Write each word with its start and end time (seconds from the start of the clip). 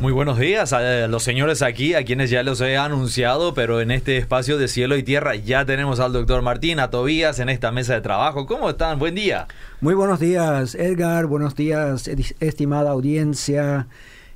Muy 0.00 0.12
buenos 0.12 0.38
días 0.38 0.74
a 0.74 1.08
los 1.08 1.22
señores 1.22 1.62
aquí, 1.62 1.94
a 1.94 2.04
quienes 2.04 2.28
ya 2.28 2.42
los 2.42 2.60
he 2.60 2.76
anunciado, 2.76 3.54
pero 3.54 3.80
en 3.80 3.90
este 3.90 4.18
espacio 4.18 4.58
de 4.58 4.68
cielo 4.68 4.96
y 4.96 5.02
tierra 5.02 5.34
ya 5.36 5.64
tenemos 5.64 6.00
al 6.00 6.12
doctor 6.12 6.42
Martín, 6.42 6.80
a 6.80 6.90
Tobías 6.90 7.38
en 7.38 7.48
esta 7.48 7.72
mesa 7.72 7.94
de 7.94 8.02
trabajo. 8.02 8.46
¿Cómo 8.46 8.68
están? 8.68 8.98
Buen 8.98 9.14
día. 9.14 9.48
Muy 9.80 9.94
buenos 9.94 10.20
días, 10.20 10.74
Edgar. 10.74 11.26
Buenos 11.26 11.56
días, 11.56 12.08
estimada 12.40 12.90
audiencia. 12.90 13.86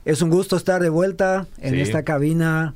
Es 0.06 0.22
un 0.22 0.30
gusto 0.30 0.56
estar 0.56 0.80
de 0.80 0.88
vuelta 0.88 1.46
en 1.60 1.74
esta 1.74 2.04
cabina. 2.04 2.74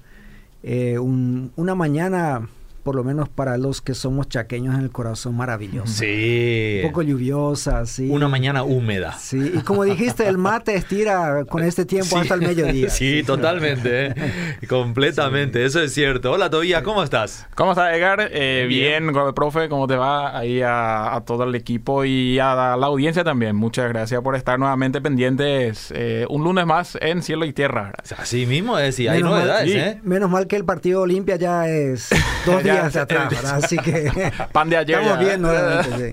Eh, 0.62 0.98
una 0.98 1.75
mañana 1.75 2.48
por 2.85 2.95
lo 2.95 3.03
menos 3.03 3.30
para 3.30 3.57
los 3.57 3.80
que 3.80 3.95
somos 3.95 4.29
chaqueños 4.29 4.75
en 4.75 4.82
el 4.82 4.91
corazón, 4.91 5.34
maravilloso. 5.37 5.93
Sí. 5.93 6.83
Un 6.84 6.91
poco 6.91 7.03
lluviosa, 7.03 7.87
sí. 7.87 8.09
Una 8.11 8.29
mañana 8.29 8.62
húmeda. 8.62 9.14
Sí, 9.19 9.53
y 9.55 9.61
como 9.61 9.84
dijiste, 9.84 10.29
el 10.29 10.37
mate 10.37 10.75
estira 10.75 11.45
con 11.47 11.65
este 11.65 11.87
tiempo 11.87 12.19
hasta 12.19 12.34
el 12.34 12.43
mediodía. 12.43 12.91
Sí, 12.91 13.23
totalmente, 13.25 14.09
¿eh? 14.09 14.15
completamente, 14.69 15.65
eso 15.65 15.80
es 15.80 15.95
cierto. 15.95 16.33
Hola, 16.33 16.51
Tobía, 16.51 16.83
¿cómo 16.83 17.02
estás? 17.02 17.47
¿Cómo 17.55 17.73
estás, 17.73 17.97
Edgar? 17.97 18.29
Eh, 18.30 18.66
bien, 18.69 19.12
profe, 19.35 19.71
¿cómo 19.71 19.87
te 19.87 19.96
va? 19.96 20.37
Ahí 20.37 20.60
a, 20.62 21.23
todo 21.27 21.45
el 21.45 21.55
equipo 21.55 22.05
y 22.05 22.38
a 22.38 22.55
la, 22.55 22.87
audiencia 22.87 23.24
también. 23.24 23.57
Muchas 23.57 23.88
gracias 23.88 24.21
por 24.21 24.37
estar 24.37 24.59
nuevamente 24.59 25.01
pendientes 25.01 25.91
eh, 25.96 26.27
un 26.29 26.45
lunes 26.45 26.66
más 26.66 26.98
en 27.01 27.23
Cielo 27.23 27.46
y 27.46 27.55
Tierra. 27.55 27.93
Así 28.19 28.45
mismo 28.45 28.79
es, 28.79 28.98
y 29.01 29.09
hay 29.09 29.23
novedades, 29.23 29.74
¿eh? 29.74 30.01
Menos 30.02 30.30
mal 30.30 30.46
que 30.46 30.57
el 30.57 30.66
partido 30.66 31.01
Olimpia 31.01 31.37
ya 31.37 31.66
es 31.66 32.10
dos 32.45 32.62
días 32.62 32.73
atrás, 32.78 33.45
Así 33.45 33.77
que 33.78 34.10
pan 34.52 34.69
de 34.69 34.77
ayer 34.77 35.01
estamos 35.01 35.19
bien 35.19 35.42
nuevamente. 35.42 36.12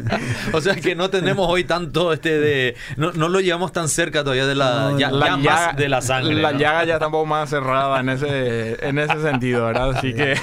o 0.52 0.60
sea 0.60 0.74
que 0.74 0.94
no 0.94 1.10
tenemos 1.10 1.48
hoy 1.48 1.64
tanto 1.64 2.12
este 2.12 2.38
de 2.38 2.76
no, 2.96 3.12
no 3.12 3.28
lo 3.28 3.40
llevamos 3.40 3.72
tan 3.72 3.88
cerca 3.88 4.22
todavía 4.22 4.46
de 4.46 4.54
la, 4.54 4.92
ya, 4.98 5.10
la 5.10 5.36
llaga, 5.36 5.72
de 5.72 5.88
la 5.88 6.00
sangre. 6.00 6.34
La 6.34 6.52
llaga 6.52 6.84
ya 6.84 6.94
está 6.94 7.06
un 7.06 7.12
poco 7.12 7.26
más 7.26 7.50
cerrada 7.50 8.00
en 8.00 8.08
ese 8.08 8.86
en 8.86 8.98
ese 8.98 9.20
sentido, 9.22 9.66
¿verdad? 9.66 9.90
Así 9.96 10.14
que 10.14 10.34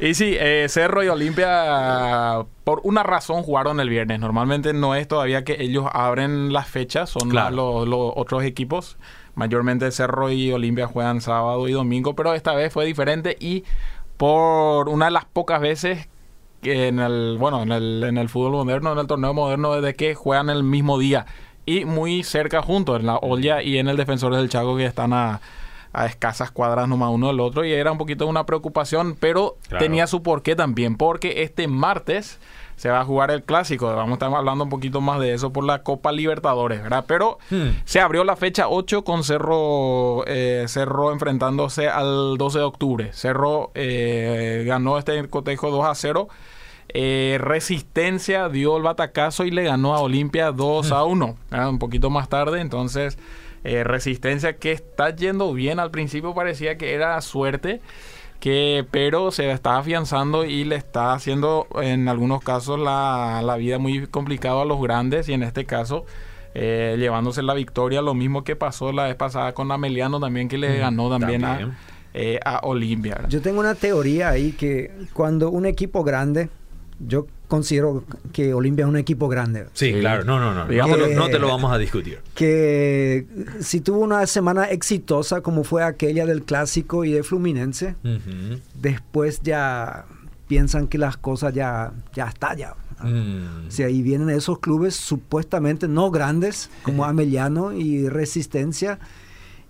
y 0.00 0.14
sí, 0.14 0.36
eh, 0.38 0.66
Cerro 0.68 1.02
y 1.02 1.08
Olimpia 1.08 2.44
por 2.64 2.80
una 2.82 3.02
razón 3.02 3.42
jugaron 3.42 3.78
el 3.78 3.88
viernes. 3.88 4.18
Normalmente 4.18 4.72
no 4.72 4.94
es 4.94 5.06
todavía 5.06 5.44
que 5.44 5.56
ellos 5.60 5.86
abren 5.92 6.52
las 6.52 6.66
fechas, 6.66 7.10
son 7.10 7.32
los, 7.32 7.86
los 7.86 8.12
otros 8.16 8.42
equipos. 8.42 8.96
Mayormente 9.36 9.90
Cerro 9.92 10.32
y 10.32 10.50
Olimpia 10.50 10.86
juegan 10.86 11.20
sábado 11.20 11.68
y 11.68 11.72
domingo, 11.72 12.16
pero 12.16 12.34
esta 12.34 12.54
vez 12.54 12.72
fue 12.72 12.86
diferente 12.86 13.36
y 13.38 13.64
por 14.16 14.88
una 14.88 15.06
de 15.06 15.10
las 15.10 15.24
pocas 15.24 15.60
veces 15.60 16.08
que 16.62 16.88
en 16.88 16.98
el, 16.98 17.36
bueno, 17.38 17.62
en 17.62 17.72
el, 17.72 18.04
en 18.04 18.18
el 18.18 18.28
fútbol 18.28 18.52
moderno, 18.52 18.92
en 18.92 18.98
el 18.98 19.06
torneo 19.06 19.34
moderno, 19.34 19.74
desde 19.74 19.94
que 19.94 20.14
juegan 20.14 20.50
el 20.50 20.62
mismo 20.62 20.98
día 20.98 21.26
y 21.64 21.84
muy 21.84 22.22
cerca 22.22 22.62
juntos, 22.62 23.00
en 23.00 23.06
la 23.06 23.16
olla 23.16 23.62
y 23.62 23.78
en 23.78 23.88
el 23.88 23.96
defensor 23.96 24.34
del 24.34 24.48
Chaco 24.48 24.76
que 24.76 24.86
están 24.86 25.12
a, 25.12 25.40
a 25.92 26.06
escasas 26.06 26.50
cuadras 26.50 26.88
nomás 26.88 27.10
uno 27.10 27.28
del 27.28 27.40
otro 27.40 27.64
y 27.64 27.72
era 27.72 27.90
un 27.90 27.98
poquito 27.98 28.26
una 28.26 28.44
preocupación, 28.44 29.16
pero 29.18 29.56
tenía 29.78 30.06
su 30.06 30.22
porqué 30.22 30.54
también, 30.54 30.96
porque 30.96 31.42
este 31.42 31.68
martes 31.68 32.38
se 32.76 32.90
va 32.90 33.00
a 33.00 33.04
jugar 33.04 33.30
el 33.30 33.42
clásico. 33.42 33.86
Vamos 33.86 34.10
a 34.10 34.12
estar 34.14 34.34
hablando 34.34 34.64
un 34.64 34.70
poquito 34.70 35.00
más 35.00 35.18
de 35.18 35.32
eso 35.32 35.50
por 35.52 35.64
la 35.64 35.82
Copa 35.82 36.12
Libertadores, 36.12 36.82
¿verdad? 36.82 37.04
Pero 37.08 37.38
hmm. 37.50 37.68
se 37.84 38.00
abrió 38.00 38.22
la 38.22 38.36
fecha 38.36 38.68
8 38.68 39.02
con 39.02 39.24
Cerro, 39.24 40.24
eh, 40.26 40.66
Cerro 40.68 41.10
enfrentándose 41.12 41.88
al 41.88 42.36
12 42.36 42.58
de 42.58 42.64
octubre. 42.64 43.12
Cerro 43.12 43.70
eh, 43.74 44.64
ganó 44.66 44.98
este 44.98 45.26
cotejo 45.28 45.70
2 45.70 45.86
a 45.86 45.94
0. 45.94 46.28
Eh, 46.88 47.38
Resistencia 47.40 48.48
dio 48.48 48.76
el 48.76 48.82
batacazo 48.82 49.44
y 49.44 49.50
le 49.50 49.64
ganó 49.64 49.96
a 49.96 50.00
Olimpia 50.00 50.52
2 50.52 50.92
a 50.92 51.04
1. 51.04 51.36
Hmm. 51.50 51.68
Un 51.68 51.78
poquito 51.78 52.10
más 52.10 52.28
tarde, 52.28 52.60
entonces 52.60 53.18
Resistencia 53.64 54.58
que 54.58 54.70
está 54.70 55.10
yendo 55.10 55.52
bien. 55.52 55.80
Al 55.80 55.90
principio 55.90 56.34
parecía 56.34 56.78
que 56.78 56.94
era 56.94 57.20
suerte 57.20 57.80
que 58.40 58.86
pero 58.90 59.30
se 59.30 59.50
está 59.50 59.78
afianzando 59.78 60.44
y 60.44 60.64
le 60.64 60.76
está 60.76 61.12
haciendo 61.12 61.66
en 61.80 62.08
algunos 62.08 62.42
casos 62.42 62.78
la, 62.78 63.42
la 63.44 63.56
vida 63.56 63.78
muy 63.78 64.06
complicada 64.06 64.62
a 64.62 64.64
los 64.64 64.80
grandes 64.80 65.28
y 65.28 65.32
en 65.32 65.42
este 65.42 65.64
caso 65.64 66.04
eh, 66.58 66.96
llevándose 66.98 67.42
la 67.42 67.52
victoria, 67.52 68.00
lo 68.00 68.14
mismo 68.14 68.42
que 68.42 68.56
pasó 68.56 68.90
la 68.90 69.04
vez 69.04 69.14
pasada 69.14 69.52
con 69.52 69.70
Ameliano 69.70 70.18
también 70.20 70.48
que 70.48 70.56
le 70.56 70.78
ganó 70.78 71.10
también, 71.10 71.44
a, 71.44 71.76
eh, 72.14 72.40
a 72.46 72.60
Olimpia. 72.62 73.26
Yo 73.28 73.42
tengo 73.42 73.60
una 73.60 73.74
teoría 73.74 74.30
ahí 74.30 74.52
que 74.52 74.90
cuando 75.12 75.50
un 75.50 75.66
equipo 75.66 76.02
grande, 76.02 76.48
yo 77.00 77.26
considero 77.48 78.04
que 78.32 78.54
Olimpia 78.54 78.84
es 78.84 78.88
un 78.88 78.96
equipo 78.96 79.28
grande. 79.28 79.66
Sí, 79.74 79.92
claro, 80.00 80.24
no, 80.24 80.38
no, 80.38 80.54
no, 80.54 80.66
no, 80.66 81.28
te 81.28 81.38
lo 81.38 81.48
vamos 81.48 81.72
a 81.72 81.78
discutir. 81.78 82.20
Que 82.34 83.26
si 83.60 83.80
tuvo 83.80 84.00
una 84.00 84.26
semana 84.26 84.64
exitosa 84.64 85.40
como 85.40 85.64
fue 85.64 85.84
aquella 85.84 86.26
del 86.26 86.42
clásico 86.42 87.04
y 87.04 87.12
de 87.12 87.22
Fluminense, 87.22 87.94
después 88.74 89.40
ya 89.42 90.06
piensan 90.48 90.86
que 90.86 90.98
las 90.98 91.16
cosas 91.16 91.54
ya, 91.54 91.92
ya 92.14 92.26
está 92.26 92.54
ya. 92.54 92.74
Mm. 93.02 93.68
O 93.68 93.70
sea, 93.70 93.86
ahí 93.88 94.02
vienen 94.02 94.30
esos 94.30 94.58
clubes 94.58 94.94
supuestamente 94.96 95.86
no 95.86 96.10
grandes 96.10 96.70
como 96.82 97.04
Ameliano 97.04 97.72
y 97.72 98.08
Resistencia. 98.08 98.98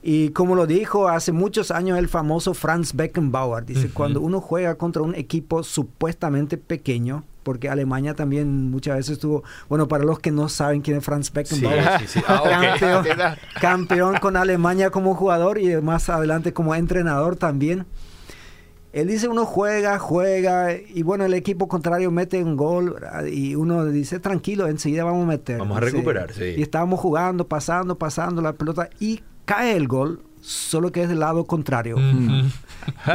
Y 0.08 0.28
como 0.28 0.54
lo 0.54 0.68
dijo 0.68 1.08
hace 1.08 1.32
muchos 1.32 1.72
años 1.72 1.98
el 1.98 2.06
famoso 2.06 2.54
Franz 2.54 2.94
Beckenbauer, 2.94 3.66
dice, 3.66 3.90
cuando 3.92 4.20
uno 4.20 4.40
juega 4.40 4.76
contra 4.76 5.02
un 5.02 5.16
equipo 5.16 5.64
supuestamente 5.64 6.58
pequeño, 6.58 7.24
porque 7.42 7.68
Alemania 7.68 8.14
también 8.14 8.70
muchas 8.70 8.98
veces 8.98 9.18
tuvo, 9.18 9.42
bueno, 9.68 9.88
para 9.88 10.04
los 10.04 10.20
que 10.20 10.30
no 10.30 10.48
saben 10.48 10.80
quién 10.80 10.98
es 10.98 11.04
Franz 11.04 11.32
Beckenbauer, 11.32 11.88
ah, 12.28 13.36
campeón, 13.60 14.18
con 14.20 14.36
Alemania 14.36 14.90
como 14.90 15.16
jugador 15.16 15.58
y 15.58 15.74
más 15.82 16.08
adelante 16.08 16.52
como 16.52 16.76
entrenador 16.76 17.34
también. 17.34 17.84
Él 18.92 19.08
dice, 19.08 19.26
uno 19.26 19.44
juega, 19.44 19.98
juega, 19.98 20.72
y 20.72 21.02
bueno, 21.02 21.24
el 21.24 21.34
equipo 21.34 21.66
contrario 21.66 22.12
mete 22.12 22.44
un 22.44 22.56
gol, 22.56 22.96
y 23.28 23.56
uno 23.56 23.84
dice, 23.86 24.20
tranquilo, 24.20 24.68
enseguida 24.68 25.02
vamos 25.02 25.24
a 25.24 25.26
meter. 25.26 25.58
Vamos 25.58 25.78
a 25.78 25.80
recuperar, 25.80 26.32
sí. 26.32 26.54
Y 26.56 26.62
estábamos 26.62 27.00
jugando, 27.00 27.48
pasando, 27.48 27.98
pasando 27.98 28.40
la 28.40 28.52
pelota, 28.52 28.88
y 29.00 29.20
cae 29.46 29.74
el 29.74 29.88
gol, 29.88 30.20
solo 30.42 30.92
que 30.92 31.02
es 31.02 31.08
del 31.08 31.20
lado 31.20 31.46
contrario. 31.46 31.96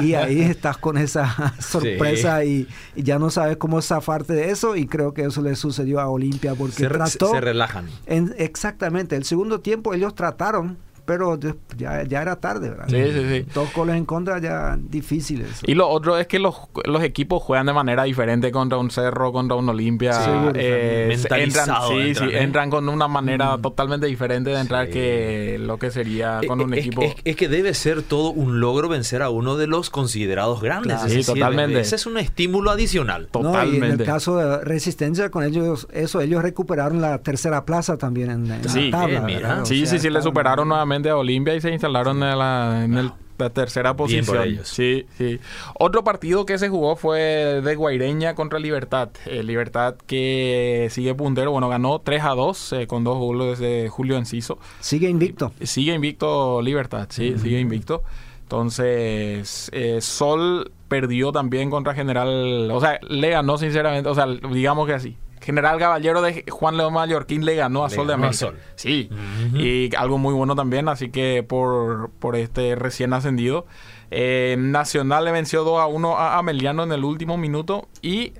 Y 0.01 0.15
ahí 0.15 0.41
estás 0.41 0.77
con 0.77 0.97
esa 0.97 1.53
sorpresa 1.61 2.43
y, 2.43 2.67
ya 2.93 3.19
no 3.19 3.29
sabes 3.29 3.55
cómo 3.55 3.81
zafarte 3.81 4.33
de 4.33 4.51
eso 4.51 4.75
y 4.75 4.85
creo 4.85 5.13
que 5.13 5.23
eso 5.23 5.41
le 5.41 5.55
sucedió 5.55 6.01
a 6.01 6.09
Olimpia 6.09 6.55
porque 6.55 6.75
se, 6.75 6.87
trató... 6.89 7.31
Se 7.31 7.39
relajan. 7.39 7.87
exactamente, 8.05 9.15
el 9.15 9.23
segundo 9.23 9.61
tiempo 9.61 9.93
ellos 9.93 10.13
trataron 10.13 10.77
pero 11.05 11.39
ya, 11.77 12.03
ya 12.03 12.21
era 12.21 12.35
tarde, 12.37 12.69
¿verdad? 12.69 12.85
Sí, 12.87 13.03
sí, 13.11 13.25
sí. 13.29 13.45
Dos 13.53 13.73
goles 13.73 13.95
en 13.95 14.05
contra 14.05 14.39
ya 14.39 14.77
difíciles. 14.79 15.61
Y 15.65 15.73
lo 15.73 15.87
otro 15.89 16.17
es 16.17 16.27
que 16.27 16.39
los, 16.39 16.55
los 16.85 17.03
equipos 17.03 17.41
juegan 17.43 17.65
de 17.65 17.73
manera 17.73 18.03
diferente 18.03 18.51
contra 18.51 18.77
un 18.77 18.91
Cerro, 18.91 19.31
contra 19.31 19.55
un 19.55 19.69
Olimpia. 19.69 20.13
Sí, 20.13 20.31
eh, 20.55 21.17
entran, 21.29 21.67
sí, 21.87 22.15
sí, 22.15 22.23
¿eh? 22.25 22.43
entran 22.43 22.69
con 22.69 22.87
una 22.89 23.07
manera 23.07 23.57
mm. 23.57 23.61
totalmente 23.61 24.07
diferente 24.07 24.49
de 24.51 24.59
entrar 24.59 24.89
que 24.89 25.57
lo 25.59 25.77
que 25.77 25.91
sería 25.91 26.39
eh, 26.41 26.47
con 26.47 26.61
un 26.61 26.73
equipo. 26.73 27.01
Es, 27.23 27.35
que 27.35 27.47
debe 27.47 27.73
ser 27.73 28.03
todo 28.03 28.31
un 28.31 28.59
logro 28.59 28.87
vencer 28.87 29.21
a 29.21 29.29
uno 29.29 29.57
de 29.57 29.67
los 29.67 29.89
considerados 29.89 30.61
grandes. 30.61 30.99
sí, 31.07 31.23
totalmente. 31.23 31.79
Ese 31.79 31.95
es 31.95 32.05
un 32.05 32.17
estímulo 32.17 32.71
adicional. 32.71 33.27
Totalmente. 33.27 33.79
No, 33.79 33.85
y 33.87 33.91
en 33.91 33.99
el 33.99 34.05
caso 34.05 34.37
de 34.37 34.63
Resistencia, 34.63 35.31
con 35.31 35.43
ellos, 35.43 35.87
eso, 35.91 36.21
ellos 36.21 36.41
recuperaron 36.43 37.01
la 37.01 37.19
tercera 37.19 37.65
plaza 37.65 37.97
también 37.97 38.29
en, 38.29 38.49
la 38.49 38.59
tabla. 38.91 39.65
sí, 39.65 39.85
sí, 39.85 39.99
sí, 39.99 40.09
le 40.09 40.21
superaron 40.21 40.67
nuevamente 40.67 40.90
a 41.09 41.17
Olimpia 41.17 41.55
y 41.55 41.61
se 41.61 41.71
instalaron 41.71 42.21
en 42.23 42.37
la, 42.37 43.15
tercera 43.53 43.95
posición. 43.95 44.59
Sí, 44.63 45.05
sí. 45.17 45.39
Otro 45.79 46.03
partido 46.03 46.45
que 46.45 46.59
se 46.59 46.69
jugó 46.69 46.95
fue 46.95 47.61
de 47.63 47.75
Guaireña 47.75 48.35
contra 48.35 48.59
Libertad. 48.59 49.09
Eh, 49.25 49.41
Libertad 49.41 49.95
que 50.05 50.89
sigue 50.91 51.15
puntero, 51.15 51.51
bueno, 51.51 51.67
ganó 51.67 51.99
3 51.99 52.23
a 52.23 52.29
2 52.35 52.73
eh, 52.73 52.87
con 52.87 53.03
dos 53.03 53.17
goles 53.17 53.57
de 53.57 53.89
Julio 53.89 54.17
Enciso. 54.17 54.59
Sigue 54.79 55.09
invicto. 55.09 55.53
Sigue 55.61 55.95
invicto 55.95 56.61
Libertad, 56.61 57.07
sí, 57.09 57.35
sigue 57.39 57.59
invicto. 57.59 58.03
Entonces, 58.43 59.71
eh, 59.73 60.01
Sol 60.01 60.71
perdió 60.89 61.31
también 61.31 61.69
contra 61.69 61.93
General, 61.93 62.69
o 62.69 62.81
sea, 62.81 62.99
le 63.07 63.29
ganó 63.29 63.57
sinceramente, 63.57 64.09
o 64.09 64.13
sea, 64.13 64.27
digamos 64.27 64.85
que 64.87 64.93
así. 64.93 65.17
General 65.41 65.79
Caballero 65.79 66.21
de 66.21 66.45
Juan 66.49 66.77
León 66.77 66.93
Mallorquín 66.93 67.45
le 67.45 67.55
ganó 67.55 67.83
a 67.83 67.89
Sol 67.89 68.07
de 68.07 68.13
América. 68.13 68.53
Sí, 68.75 69.09
y 69.53 69.93
algo 69.95 70.17
muy 70.17 70.33
bueno 70.33 70.55
también, 70.55 70.87
así 70.87 71.09
que 71.09 71.43
por, 71.43 72.11
por 72.19 72.35
este 72.35 72.75
recién 72.75 73.13
ascendido. 73.13 73.65
Eh, 74.11 74.55
Nacional 74.59 75.25
le 75.25 75.31
venció 75.31 75.63
2 75.63 75.79
a 75.79 75.87
1 75.87 76.17
a 76.17 76.37
Ameliano 76.37 76.83
en 76.83 76.91
el 76.91 77.03
último 77.03 77.37
minuto 77.37 77.87
y 78.01 78.33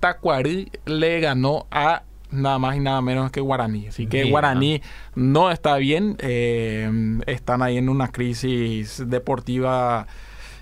Tacuarí 0.00 0.70
le 0.84 1.20
ganó 1.20 1.66
a 1.70 2.02
nada 2.30 2.58
más 2.58 2.76
y 2.76 2.80
nada 2.80 3.00
menos 3.00 3.30
que 3.30 3.40
Guaraní. 3.40 3.88
Así 3.88 4.06
que 4.06 4.24
Guaraní 4.30 4.82
no 5.14 5.50
está 5.50 5.76
bien, 5.76 6.16
eh, 6.20 6.90
están 7.26 7.62
ahí 7.62 7.78
en 7.78 7.88
una 7.88 8.08
crisis 8.08 9.02
deportiva 9.06 10.06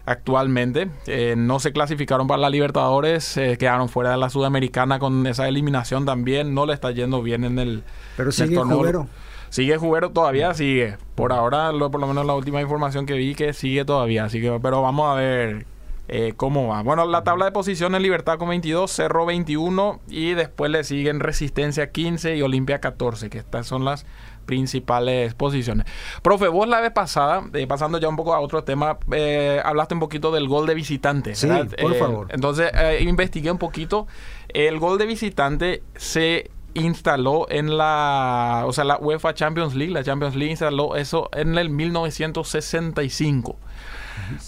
actualmente. 0.06 0.88
Eh, 1.06 1.34
no 1.36 1.58
se 1.60 1.72
clasificaron 1.72 2.26
para 2.26 2.40
la 2.40 2.50
Libertadores, 2.50 3.36
eh, 3.36 3.56
quedaron 3.58 3.88
fuera 3.88 4.12
de 4.12 4.16
la 4.16 4.30
Sudamericana 4.30 4.98
con 4.98 5.26
esa 5.26 5.46
eliminación 5.48 6.06
también. 6.06 6.54
No 6.54 6.64
le 6.64 6.72
está 6.72 6.92
yendo 6.92 7.22
bien 7.22 7.44
en 7.44 7.58
el. 7.58 7.84
Pero 8.16 8.32
sigue 8.32 8.56
Jubero. 8.56 9.08
Sigue 9.50 9.76
Jubero, 9.76 10.10
todavía 10.10 10.54
sigue. 10.54 10.96
Por 11.14 11.32
ahora, 11.32 11.72
lo, 11.72 11.90
por 11.90 12.00
lo 12.00 12.06
menos 12.06 12.24
la 12.24 12.34
última 12.34 12.60
información 12.60 13.06
que 13.06 13.14
vi 13.14 13.34
que 13.34 13.52
sigue 13.52 13.84
todavía. 13.84 14.24
Así 14.24 14.40
que, 14.40 14.58
pero 14.62 14.82
vamos 14.82 15.10
a 15.10 15.14
ver 15.14 15.66
eh, 16.08 16.34
cómo 16.36 16.68
va. 16.68 16.82
Bueno, 16.82 17.04
la 17.06 17.24
tabla 17.24 17.46
de 17.46 17.52
posiciones, 17.52 18.00
Libertad 18.00 18.38
con 18.38 18.48
22, 18.48 18.90
Cerro 18.90 19.26
21 19.26 20.00
y 20.08 20.34
después 20.34 20.70
le 20.70 20.84
siguen 20.84 21.20
Resistencia 21.20 21.90
15 21.90 22.36
y 22.36 22.42
Olimpia 22.42 22.80
14, 22.80 23.28
que 23.28 23.38
estas 23.38 23.66
son 23.66 23.84
las 23.84 24.06
principales 24.46 25.34
posiciones. 25.34 25.86
Profe, 26.22 26.48
vos 26.48 26.68
la 26.68 26.80
vez 26.80 26.92
pasada, 26.92 27.44
eh, 27.52 27.66
pasando 27.66 27.98
ya 27.98 28.08
un 28.08 28.16
poco 28.16 28.34
a 28.34 28.40
otro 28.40 28.64
tema, 28.64 28.98
eh, 29.12 29.60
hablaste 29.64 29.94
un 29.94 30.00
poquito 30.00 30.32
del 30.32 30.48
gol 30.48 30.66
de 30.66 30.74
visitante. 30.74 31.34
Sí, 31.34 31.48
por 31.80 31.94
favor. 31.94 32.28
Entonces, 32.30 32.70
investigué 33.00 33.50
un 33.50 33.58
poquito. 33.58 34.06
El 34.48 34.78
gol 34.78 34.98
de 34.98 35.06
visitante 35.06 35.82
se 35.96 36.50
instaló 36.76 37.46
en 37.50 37.76
la, 37.76 38.64
o 38.66 38.72
sea, 38.72 38.84
la 38.84 38.98
UEFA 38.98 39.34
Champions 39.34 39.74
League, 39.74 39.92
la 39.92 40.04
Champions 40.04 40.36
League 40.36 40.50
instaló 40.50 40.96
eso 40.96 41.28
en 41.32 41.56
el 41.58 41.70
1965. 41.70 43.56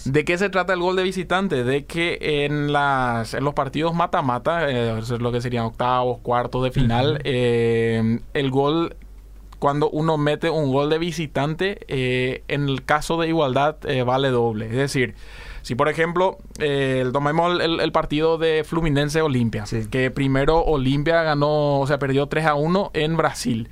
¿De 0.05 0.25
qué 0.25 0.37
se 0.37 0.49
trata 0.49 0.73
el 0.73 0.79
gol 0.79 0.95
de 0.95 1.03
visitante? 1.03 1.63
De 1.63 1.85
que 1.85 2.17
en, 2.45 2.71
las, 2.73 3.33
en 3.33 3.43
los 3.43 3.53
partidos 3.53 3.93
mata-mata, 3.93 4.69
eh, 4.69 5.01
lo 5.19 5.31
que 5.31 5.41
serían 5.41 5.65
octavos, 5.65 6.19
cuartos 6.19 6.63
de 6.63 6.71
final, 6.71 7.21
eh, 7.23 8.19
el 8.33 8.51
gol 8.51 8.95
cuando 9.59 9.89
uno 9.89 10.17
mete 10.17 10.49
un 10.49 10.71
gol 10.71 10.89
de 10.89 10.97
visitante, 10.97 11.85
eh, 11.87 12.43
en 12.47 12.67
el 12.67 12.83
caso 12.83 13.19
de 13.19 13.27
igualdad 13.27 13.77
vale 14.05 14.29
doble. 14.29 14.67
Es 14.67 14.75
decir, 14.75 15.15
si 15.61 15.75
por 15.75 15.89
ejemplo, 15.89 16.37
tomemos 17.11 17.61
el, 17.61 17.91
partido 17.91 18.37
de 18.37 18.63
Fluminense 18.63 19.21
Olimpia, 19.21 19.65
que 19.91 20.09
primero 20.09 20.63
Olimpia 20.63 21.21
ganó, 21.23 21.79
o 21.79 21.87
sea, 21.87 21.99
perdió 21.99 22.27
3 22.27 22.45
a 22.45 22.55
1 22.55 22.91
en 22.93 23.17
Brasil. 23.17 23.69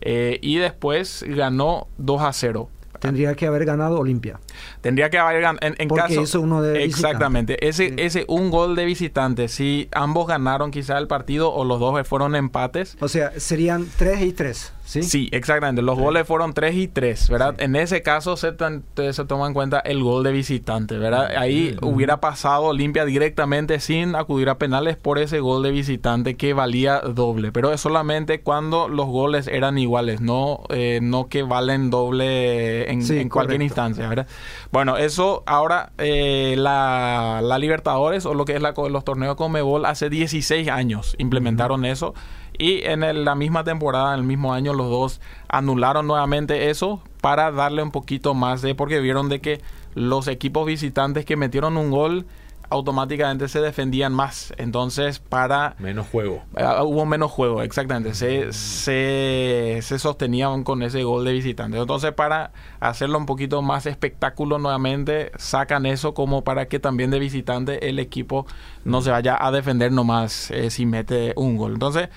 y 0.00 0.56
después 0.56 1.24
ganó 1.28 1.88
2 1.98 2.22
a 2.22 2.32
0. 2.32 2.70
Tendría 2.98 3.34
que 3.34 3.46
haber 3.46 3.64
ganado 3.64 3.98
Olimpia. 3.98 4.40
Tendría 4.80 5.10
que 5.10 5.18
haber 5.18 5.40
ganado. 5.40 5.66
En, 5.78 5.88
Porque 5.88 6.08
caso, 6.08 6.22
hizo 6.22 6.40
uno 6.40 6.62
de 6.62 6.84
Exactamente. 6.84 7.66
Ese, 7.66 7.94
ese 7.98 8.24
un 8.28 8.50
gol 8.50 8.76
de 8.76 8.84
visitante. 8.84 9.48
Si 9.48 9.88
ambos 9.92 10.26
ganaron 10.26 10.70
quizá 10.70 10.98
el 10.98 11.06
partido 11.06 11.52
o 11.52 11.64
los 11.64 11.80
dos 11.80 12.06
fueron 12.06 12.34
empates. 12.34 12.96
O 13.00 13.08
sea, 13.08 13.38
serían 13.38 13.86
3 13.96 14.22
y 14.22 14.32
3. 14.32 14.72
¿Sí? 14.86 15.28
exactamente. 15.32 15.82
Los 15.82 15.98
goles 15.98 16.26
fueron 16.26 16.54
3 16.54 16.74
y 16.76 16.88
3, 16.88 17.28
¿verdad? 17.28 17.54
En 17.58 17.76
ese 17.76 18.02
caso 18.02 18.36
se, 18.36 18.52
se, 18.52 19.24
toma 19.24 19.46
en 19.46 19.54
cuenta 19.54 19.80
el 19.80 20.02
gol 20.02 20.22
de 20.24 20.32
visitante, 20.32 20.96
¿verdad? 20.96 21.32
Ahí 21.36 21.76
hubiera 21.82 22.20
pasado 22.20 22.64
Olimpia 22.64 23.04
directamente 23.04 23.80
sin 23.80 24.14
acudir 24.14 24.48
a 24.48 24.58
penales 24.58 24.96
por 24.96 25.18
ese 25.18 25.40
gol 25.40 25.62
de 25.62 25.72
visitante 25.72 26.36
que 26.36 26.54
valía 26.54 27.00
doble. 27.00 27.52
Pero 27.52 27.72
es 27.72 27.80
solamente 27.80 28.40
cuando 28.40 28.88
los 28.88 29.06
goles 29.06 29.48
eran 29.48 29.76
iguales, 29.78 30.20
no, 30.20 30.60
eh, 30.70 31.00
no 31.02 31.28
que 31.28 31.42
valen 31.42 31.90
doble 31.90 32.90
en, 32.90 33.28
cualquier 33.28 33.62
instancia, 33.62 34.08
¿verdad? 34.08 34.26
Bueno, 34.70 34.96
eso 34.96 35.42
ahora 35.46 35.90
eh, 35.98 36.54
la, 36.56 37.40
la, 37.42 37.56
Libertadores 37.58 38.26
o 38.26 38.34
lo 38.34 38.44
que 38.44 38.54
es 38.54 38.62
la, 38.62 38.74
los 38.90 39.04
torneos 39.04 39.34
Comebol 39.36 39.86
hace 39.86 40.10
16 40.10 40.68
años 40.68 41.16
implementaron 41.18 41.84
eso 41.84 42.14
y 42.58 42.82
en 42.84 43.24
la 43.24 43.34
misma 43.34 43.64
temporada, 43.64 44.14
en 44.14 44.20
el 44.20 44.26
mismo 44.26 44.52
año, 44.52 44.74
los 44.74 44.90
dos 44.90 45.20
anularon 45.48 46.06
nuevamente 46.06 46.70
eso 46.70 47.02
para 47.20 47.50
darle 47.50 47.82
un 47.82 47.90
poquito 47.90 48.34
más 48.34 48.62
de, 48.62 48.74
porque 48.74 49.00
vieron 49.00 49.28
de 49.28 49.40
que 49.40 49.60
los 49.94 50.28
equipos 50.28 50.66
visitantes 50.66 51.24
que 51.24 51.36
metieron 51.36 51.76
un 51.76 51.90
gol 51.90 52.26
automáticamente 52.68 53.48
se 53.48 53.60
defendían 53.60 54.12
más. 54.12 54.52
Entonces, 54.58 55.18
para... 55.18 55.76
Menos 55.78 56.08
juego. 56.08 56.42
Ah, 56.56 56.82
hubo 56.82 57.06
menos 57.06 57.30
juego, 57.30 57.62
exactamente. 57.62 58.14
Se, 58.14 58.52
se, 58.52 59.78
se, 59.82 59.98
sostenían 59.98 60.64
con 60.64 60.82
ese 60.82 61.02
gol 61.04 61.24
de 61.24 61.32
visitante. 61.32 61.78
Entonces, 61.78 62.12
para 62.12 62.52
hacerlo 62.80 63.18
un 63.18 63.26
poquito 63.26 63.62
más 63.62 63.86
espectáculo 63.86 64.58
nuevamente, 64.58 65.30
sacan 65.36 65.86
eso 65.86 66.14
como 66.14 66.42
para 66.42 66.66
que 66.66 66.78
también 66.78 67.10
de 67.10 67.18
visitante 67.18 67.88
el 67.88 67.98
equipo 67.98 68.46
no 68.84 69.00
se 69.00 69.10
vaya 69.10 69.36
a 69.38 69.50
defender 69.50 69.92
nomás 69.92 70.50
eh, 70.50 70.70
si 70.70 70.86
mete 70.86 71.32
un 71.36 71.56
gol. 71.56 71.74
Entonces, 71.74 72.08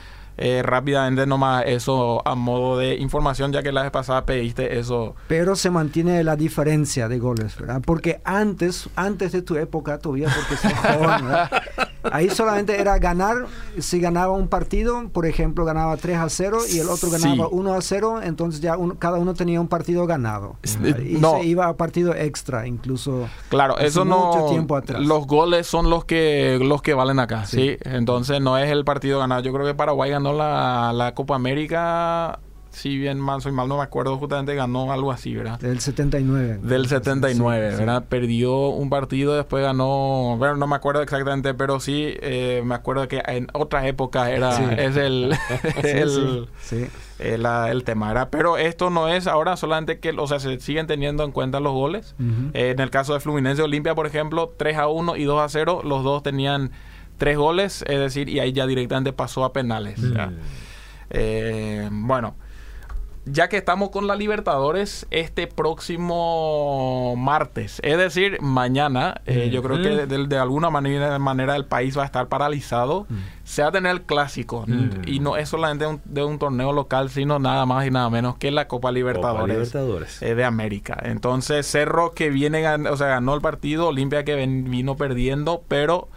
eh, 0.42 0.62
rápidamente 0.64 1.28
nomás 1.28 1.66
eso 1.68 2.26
a 2.26 2.34
modo 2.34 2.78
de 2.78 2.96
información, 2.96 3.52
ya 3.52 3.62
que 3.62 3.74
la 3.74 3.84
vez 3.84 3.92
pasada 3.92 4.26
pediste 4.26 4.80
eso. 4.80 5.16
Pero 5.28 5.56
se 5.58 5.70
mantiene 5.70 6.24
la 6.24 6.38
diferencia 6.38 7.10
de 7.10 7.20
goles, 7.20 7.58
¿verdad? 7.58 7.82
Porque 7.86 8.22
antes, 8.24 8.90
antes 8.96 9.34
de 9.34 9.42
tu 9.42 9.58
época, 9.58 10.00
todavía 10.00 10.30
porque 10.34 10.56
sos 10.56 10.74
joven, 10.80 11.26
¿verdad? 11.26 11.52
Ahí 12.04 12.30
solamente 12.30 12.80
era 12.80 12.98
ganar, 12.98 13.48
si 13.80 14.00
ganaba 14.00 14.34
un 14.34 14.48
partido, 14.48 15.10
por 15.10 15.26
ejemplo, 15.26 15.66
ganaba 15.66 15.98
3 15.98 16.18
a 16.18 16.30
0 16.30 16.60
y 16.72 16.80
el 16.80 16.90
otro 16.90 17.10
ganaba 17.10 17.48
1 17.50 17.74
a 17.74 17.82
0, 17.82 18.22
entonces 18.24 18.62
ya 18.62 18.78
cada 19.00 19.18
uno 19.18 19.34
tenía 19.34 19.60
un 19.60 19.68
partido 19.68 20.06
ganado. 20.06 20.58
Y 20.64 21.18
se 21.18 21.46
iba 21.46 21.68
a 21.68 21.76
partido 21.76 22.16
extra, 22.16 22.68
incluso. 22.68 23.28
Claro, 23.50 23.78
eso 23.78 24.06
no. 24.06 24.48
Tiempo 24.50 24.76
atrás. 24.76 25.02
Los 25.02 25.28
goles 25.28 25.68
son 25.68 25.90
los 25.90 26.06
que 26.06 26.60
los 26.62 26.82
que 26.82 26.94
valen 26.94 27.20
acá, 27.20 27.46
sí. 27.46 27.78
Entonces 27.82 28.42
no 28.42 28.58
es 28.58 28.70
el 28.72 28.86
partido 28.86 29.20
ganado. 29.20 29.42
Yo 29.42 29.54
creo 29.54 29.66
que 29.66 29.74
Paraguay 29.74 30.12
ganó 30.12 30.34
la, 30.34 30.92
la 30.94 31.14
Copa 31.14 31.36
América 31.36 32.40
si 32.72 32.98
bien 32.98 33.20
mal 33.20 33.42
soy 33.42 33.52
mal, 33.52 33.68
no 33.68 33.78
me 33.78 33.84
acuerdo, 33.84 34.18
justamente 34.18 34.54
ganó 34.56 34.92
algo 34.92 35.12
así, 35.12 35.36
¿verdad? 35.36 35.60
Del 35.60 35.80
79. 35.80 36.60
Del 36.62 36.88
79, 36.88 37.76
¿verdad? 37.76 38.06
Perdió 38.08 38.70
un 38.70 38.90
partido, 38.90 39.36
después 39.36 39.64
ganó, 39.64 40.36
bueno, 40.38 40.56
no 40.56 40.68
me 40.68 40.76
acuerdo 40.76 41.02
exactamente, 41.02 41.54
pero 41.54 41.80
sí 41.80 42.14
eh, 42.22 42.62
me 42.64 42.76
acuerdo 42.76 43.08
que 43.08 43.22
en 43.26 43.48
otras 43.54 43.86
épocas 43.86 44.30
era, 44.30 44.74
es 44.74 44.96
el, 44.96 45.36
el, 45.84 46.48
el, 47.20 47.46
el, 47.46 47.84
tema, 47.84 48.10
¿verdad? 48.10 48.30
Pero 48.32 48.58
esto 48.58 48.90
no 48.90 49.08
es 49.08 49.28
ahora 49.28 49.58
solamente 49.58 50.00
que, 50.00 50.12
o 50.12 50.28
sea, 50.28 50.40
se 50.40 50.60
siguen 50.60 50.88
teniendo 50.88 51.24
en 51.24 51.32
cuenta 51.32 51.60
los 51.60 51.74
goles. 51.74 52.16
Eh, 52.54 52.72
en 52.72 52.80
el 52.80 52.92
caso 52.92 53.14
de 53.14 53.20
Fluminense 53.20 53.62
Olimpia, 53.62 53.96
por 53.96 54.06
ejemplo, 54.06 54.54
3 54.58 54.78
a 54.78 54.88
1 54.88 55.16
y 55.16 55.24
2 55.24 55.42
a 55.42 55.50
0, 55.50 55.82
los 55.84 56.04
dos 56.04 56.24
tenían 56.24 56.72
tres 57.18 57.38
goles, 57.38 57.84
es 57.88 58.00
decir, 58.00 58.30
y 58.30 58.40
ahí 58.40 58.54
ya 58.54 58.66
directamente 58.66 59.12
pasó 59.12 59.44
a 59.44 59.54
penales. 59.54 60.00
Eh, 61.12 61.90
bueno, 61.92 62.36
ya 63.32 63.48
que 63.48 63.58
estamos 63.58 63.90
con 63.90 64.08
la 64.08 64.16
Libertadores 64.16 65.08
este 65.12 65.48
próximo 65.48 67.16
martes, 67.18 67.80
es 67.84 67.98
decir, 67.98 68.42
mañana, 68.42 69.22
eh, 69.26 69.50
yo 69.52 69.64
creo 69.64 69.82
que 69.82 70.06
de, 70.06 70.38
alguna 70.38 70.70
manera, 70.70 71.18
manera, 71.20 71.56
el 71.56 71.66
país 71.66 71.98
va 71.98 72.04
a 72.04 72.06
estar 72.06 72.28
paralizado, 72.28 73.08
se 73.44 73.62
va 73.62 73.70
a 73.70 73.72
tener 73.72 73.92
el 73.92 74.02
clásico, 74.04 74.66
y 75.06 75.20
no 75.20 75.38
es 75.38 75.50
solamente 75.50 75.86
de 76.06 76.24
un 76.24 76.40
torneo 76.40 76.74
local, 76.74 77.10
sino 77.10 77.40
nada 77.40 77.66
más 77.66 77.86
y 77.86 77.92
nada 77.92 78.10
menos 78.10 78.38
que 78.38 78.52
la 78.52 78.68
Copa 78.68 78.92
Libertadores, 78.92 80.22
eh, 80.22 80.36
de 80.36 80.44
América. 80.44 80.98
Entonces, 81.04 81.66
Cerro 81.66 82.12
que 82.12 82.30
viene, 82.30 82.68
o 82.88 82.98
sea, 82.98 83.08
ganó 83.08 83.36
el 83.36 83.42
partido, 83.42 83.88
Olimpia 83.88 84.24
que 84.24 84.36
vino 84.36 84.96
perdiendo, 84.96 85.64
pero 85.68 86.10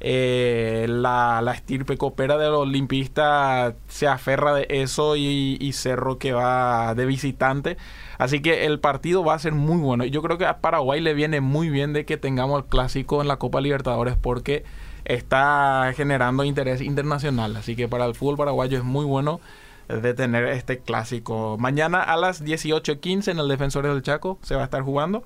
eh, 0.00 0.86
la, 0.88 1.40
la, 1.42 1.52
estirpe 1.52 1.96
copera 1.96 2.38
de 2.38 2.48
los 2.48 2.60
olimpistas 2.60 3.74
se 3.88 4.06
aferra 4.06 4.54
de 4.54 4.66
eso 4.70 5.16
y, 5.16 5.72
Cerro 5.72 6.18
que 6.18 6.32
va 6.32 6.94
de 6.94 7.06
visitante. 7.06 7.76
Así 8.18 8.40
que 8.40 8.66
el 8.66 8.80
partido 8.80 9.24
va 9.24 9.34
a 9.34 9.38
ser 9.38 9.52
muy 9.52 9.78
bueno. 9.78 10.04
Yo 10.04 10.22
creo 10.22 10.38
que 10.38 10.46
a 10.46 10.58
Paraguay 10.58 11.00
le 11.00 11.14
viene 11.14 11.40
muy 11.40 11.68
bien 11.68 11.92
de 11.92 12.04
que 12.04 12.16
tengamos 12.16 12.62
el 12.62 12.68
clásico 12.68 13.20
en 13.22 13.28
la 13.28 13.36
Copa 13.36 13.60
Libertadores 13.60 14.16
porque 14.16 14.64
está 15.04 15.92
generando 15.96 16.44
interés 16.44 16.80
internacional. 16.80 17.56
Así 17.56 17.76
que 17.76 17.88
para 17.88 18.06
el 18.06 18.14
fútbol 18.14 18.36
paraguayo 18.36 18.78
es 18.78 18.84
muy 18.84 19.04
bueno 19.04 19.40
de 19.88 20.14
tener 20.14 20.44
este 20.46 20.78
clásico. 20.80 21.56
Mañana 21.58 22.02
a 22.02 22.16
las 22.16 22.44
18.15 22.44 23.32
en 23.32 23.38
el 23.38 23.48
Defensores 23.48 23.92
del 23.92 24.02
Chaco 24.02 24.38
se 24.42 24.54
va 24.54 24.62
a 24.62 24.64
estar 24.64 24.82
jugando. 24.82 25.24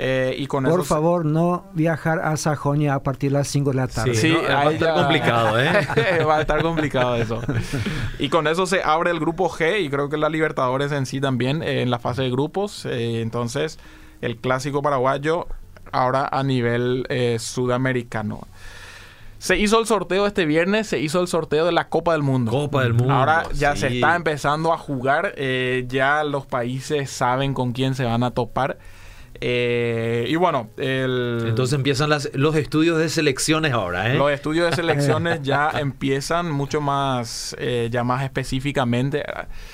Eh, 0.00 0.36
y 0.38 0.46
con 0.46 0.62
Por 0.62 0.84
favor, 0.84 1.24
no 1.24 1.64
viajar 1.72 2.20
a 2.20 2.36
Sajonia 2.36 2.94
a 2.94 3.02
partir 3.02 3.32
de 3.32 3.38
las 3.38 3.48
5 3.48 3.70
de 3.70 3.76
la 3.76 3.88
tarde. 3.88 4.14
Sí, 4.14 4.32
va 4.32 4.60
a 4.60 4.70
estar 4.70 4.94
complicado, 4.94 5.60
¿eh? 5.60 5.72
va 6.24 6.36
a 6.36 6.40
estar 6.40 6.62
complicado 6.62 7.16
eso. 7.16 7.40
y 8.20 8.28
con 8.28 8.46
eso 8.46 8.64
se 8.66 8.80
abre 8.80 9.10
el 9.10 9.18
grupo 9.18 9.50
G 9.50 9.80
y 9.80 9.90
creo 9.90 10.08
que 10.08 10.16
la 10.16 10.28
Libertadores 10.28 10.92
en 10.92 11.04
sí 11.04 11.20
también 11.20 11.64
eh, 11.64 11.82
en 11.82 11.90
la 11.90 11.98
fase 11.98 12.22
de 12.22 12.30
grupos. 12.30 12.84
Eh, 12.84 13.22
entonces, 13.22 13.80
el 14.20 14.36
clásico 14.36 14.82
paraguayo 14.82 15.48
ahora 15.90 16.28
a 16.30 16.44
nivel 16.44 17.04
sudamericano. 17.40 18.46
Se 19.38 19.56
hizo 19.56 19.80
el 19.80 19.86
sorteo 19.86 20.28
este 20.28 20.46
viernes, 20.46 20.86
se 20.86 21.00
hizo 21.00 21.20
el 21.20 21.26
sorteo 21.26 21.66
de 21.66 21.72
la 21.72 21.88
Copa 21.88 22.12
del 22.12 22.22
Mundo. 22.22 22.52
Copa 22.52 22.84
del 22.84 22.94
Mundo. 22.94 23.14
Ahora 23.14 23.48
ya 23.52 23.74
se 23.74 23.88
está 23.88 24.14
empezando 24.14 24.72
a 24.72 24.78
jugar, 24.78 25.34
ya 25.88 26.22
los 26.22 26.46
países 26.46 27.10
saben 27.10 27.52
con 27.52 27.72
quién 27.72 27.96
se 27.96 28.04
van 28.04 28.22
a 28.22 28.30
topar. 28.30 28.78
Eh, 29.40 30.26
y 30.28 30.34
bueno, 30.36 30.70
el, 30.78 31.44
entonces 31.46 31.74
empiezan 31.74 32.10
las, 32.10 32.30
los 32.34 32.56
estudios 32.56 32.98
de 32.98 33.08
selecciones 33.08 33.72
ahora, 33.72 34.12
¿eh? 34.12 34.16
Los 34.16 34.32
estudios 34.32 34.68
de 34.68 34.76
selecciones 34.76 35.42
ya 35.42 35.70
empiezan 35.78 36.50
mucho 36.50 36.80
más, 36.80 37.54
eh, 37.58 37.88
ya 37.90 38.02
más 38.02 38.24
específicamente. 38.24 39.22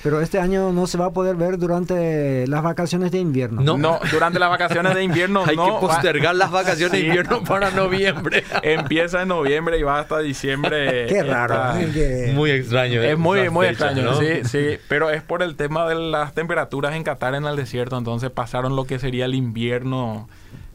Pero 0.03 0.21
este 0.21 0.39
año 0.39 0.71
no 0.71 0.85
se 0.85 0.97
va 0.97 1.07
a 1.07 1.13
poder 1.13 1.35
ver 1.35 1.57
durante 1.57 2.45
las 2.47 2.61
vacaciones 2.61 3.11
de 3.11 3.19
invierno. 3.19 3.61
No, 3.61 3.77
no 3.77 3.99
durante 4.11 4.37
las 4.37 4.49
vacaciones 4.49 4.93
de 4.93 5.03
invierno 5.03 5.43
Hay 5.47 5.55
no. 5.55 5.65
que 5.65 5.71
postergar 5.87 6.35
las 6.35 6.51
vacaciones 6.51 6.91
de 6.91 6.99
invierno 6.99 7.43
para 7.43 7.71
noviembre. 7.71 8.43
Empieza 8.61 9.23
en 9.23 9.29
noviembre 9.29 9.79
y 9.79 9.83
va 9.83 9.99
hasta 9.99 10.19
diciembre. 10.19 11.07
Qué 11.07 11.23
raro. 11.23 11.79
¿eh? 11.79 12.33
Muy 12.35 12.51
extraño. 12.51 13.01
Es 13.01 13.17
muy, 13.17 13.49
muy 13.49 13.65
extraño, 13.65 14.13
sí, 14.19 14.43
sí. 14.43 14.77
Pero 14.87 15.09
es 15.09 15.23
por 15.23 15.41
el 15.41 15.55
tema 15.55 15.87
de 15.87 15.95
las 15.95 16.33
temperaturas 16.33 16.93
en 16.93 17.03
Qatar 17.03 17.33
en 17.33 17.45
el 17.45 17.55
desierto. 17.55 17.97
Entonces 17.97 18.29
pasaron 18.29 18.75
lo 18.75 18.85
que 18.85 18.99
sería 18.99 19.25
el 19.25 19.33
invierno 19.33 19.54
invierno 19.55 20.27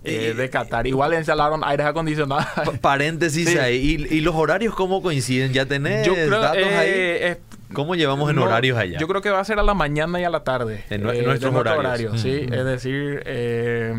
eh, 0.03 0.33
de 0.35 0.49
Qatar. 0.49 0.87
Igual 0.87 1.13
instalaron 1.15 1.63
aires 1.63 1.87
acondicionados. 1.87 2.47
Paréntesis 2.81 3.57
ahí. 3.59 4.07
¿Y, 4.11 4.21
los 4.21 4.35
horarios 4.35 4.75
cómo 4.75 5.03
coinciden? 5.03 5.53
¿Ya 5.53 5.67
tenés 5.67 6.07
Yo 6.07 6.15
creo, 6.15 6.41
datos 6.41 6.57
eh, 6.59 7.37
ahí? 7.39 7.57
¿Cómo 7.75 7.95
llevamos 7.95 8.31
en 8.31 8.39
horarios 8.39 8.77
allá? 8.79 8.99
Yo 8.99 9.07
creo 9.07 9.21
que 9.21 9.31
va 9.31 9.39
a 9.39 9.45
ser 9.45 9.59
a 9.59 9.63
la 9.63 9.75
mañana 9.75 10.19
y 10.19 10.25
a 10.25 10.31
la 10.31 10.43
tarde. 10.43 10.85
En, 10.91 11.09
eh, 11.09 11.23
nuestros 11.23 11.55
horarios. 11.55 12.21
sí. 12.21 12.47
Es 12.51 12.65
decir... 12.65 13.23
Eh, 13.27 13.93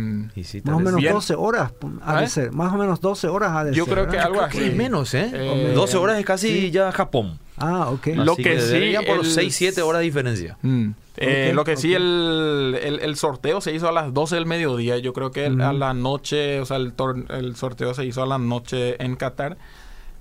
más 0.64 0.76
o 0.76 0.80
menos 0.80 1.02
12 1.02 1.36
horas 1.36 1.72
ha 2.04 2.22
de 2.22 2.28
ser. 2.28 2.52
Más 2.52 2.74
o 2.74 2.78
menos 2.78 3.00
12 3.00 3.28
horas 3.28 3.52
ha 3.54 3.64
de 3.66 3.74
yo 3.74 3.86
ser. 3.86 3.96
Yo 3.96 4.02
creo 4.02 4.08
que 4.12 4.20
algo 4.20 4.42
así. 4.42 4.72
menos, 4.72 5.14
¿eh? 5.14 5.72
12 5.76 5.98
horas 5.98 6.20
es 6.20 6.26
casi 6.26 6.72
ya 6.72 6.92
Japón. 6.92 7.40
Ah, 7.58 7.92
ok. 7.92 8.08
Lo 8.16 8.36
que, 8.36 8.60
sí... 8.60 8.96
por 9.06 9.24
6, 9.24 9.56
7 9.56 9.82
horas 9.84 10.00
de 10.00 10.06
diferencia. 10.06 10.58
Mm. 10.64 10.92
Eh, 11.18 11.51
lo 11.53 11.65
que 11.65 11.75
sí, 11.75 11.94
el, 11.94 12.77
el, 12.82 13.15
sorteo 13.18 13.60
se 13.60 13.74
hizo 13.74 13.89
a 13.89 13.91
las 13.91 14.13
12 14.13 14.36
del 14.36 14.46
mediodía. 14.46 14.98
Yo 14.98 15.12
creo 15.13 15.32
que 15.32 15.48
a 15.48 15.74
la 15.74 15.94
noche, 15.94 16.62
o 16.62 16.65
sea, 16.65 16.77
el, 16.77 16.94
el, 17.30 17.56
sorteo 17.56 17.94
se 17.94 18.06
hizo 18.06 18.24
a 18.24 18.25
la 18.25 18.38
noche 18.38 19.01
en 19.03 19.15
Qatar 19.18 19.58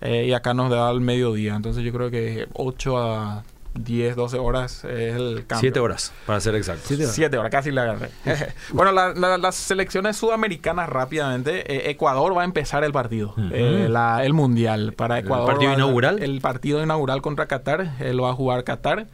eh, 0.01 0.27
y 0.29 0.33
acá 0.33 0.53
nos 0.53 0.71
da 0.71 0.89
al 0.89 1.01
mediodía. 1.01 1.55
Entonces 1.55 1.85
yo 1.85 1.93
creo 1.93 2.11
que 2.11 2.49
8 2.55 2.99
a 2.99 3.45
10, 3.75 4.17
12 4.17 4.39
horas 4.39 4.85
es 4.85 5.15
el 5.15 5.47
cambio. 5.47 5.61
7 5.61 5.79
horas, 5.79 6.13
para 6.27 6.41
ser 6.41 6.57
exacto. 6.57 6.89
7 6.89 7.39
horas. 7.39 7.53
casi 7.53 7.71
la 7.71 7.83
agarré. 7.83 8.11
bueno, 8.73 8.91
las 8.91 9.55
selecciones 9.55 10.17
sudamericanas 10.17 10.89
rápidamente. 10.89 11.73
Eh, 11.73 11.91
Ecuador 11.91 12.37
va 12.37 12.43
a 12.43 12.47
empezar 12.47 12.83
el 12.83 12.91
partido, 12.91 13.33
el 13.37 14.33
mundial 14.33 14.93
para 14.95 15.21
Ecuador. 15.21 15.49
¿El 15.49 15.55
partido 15.55 15.73
inaugural? 15.73 16.21
El 16.21 16.41
partido 16.41 16.83
inaugural 16.83 17.23
contra 17.23 17.47
Qatar, 17.47 17.93
lo 18.13 18.25
va 18.25 18.31
a 18.31 18.35
jugar 18.35 18.65
Qatar. 18.65 19.07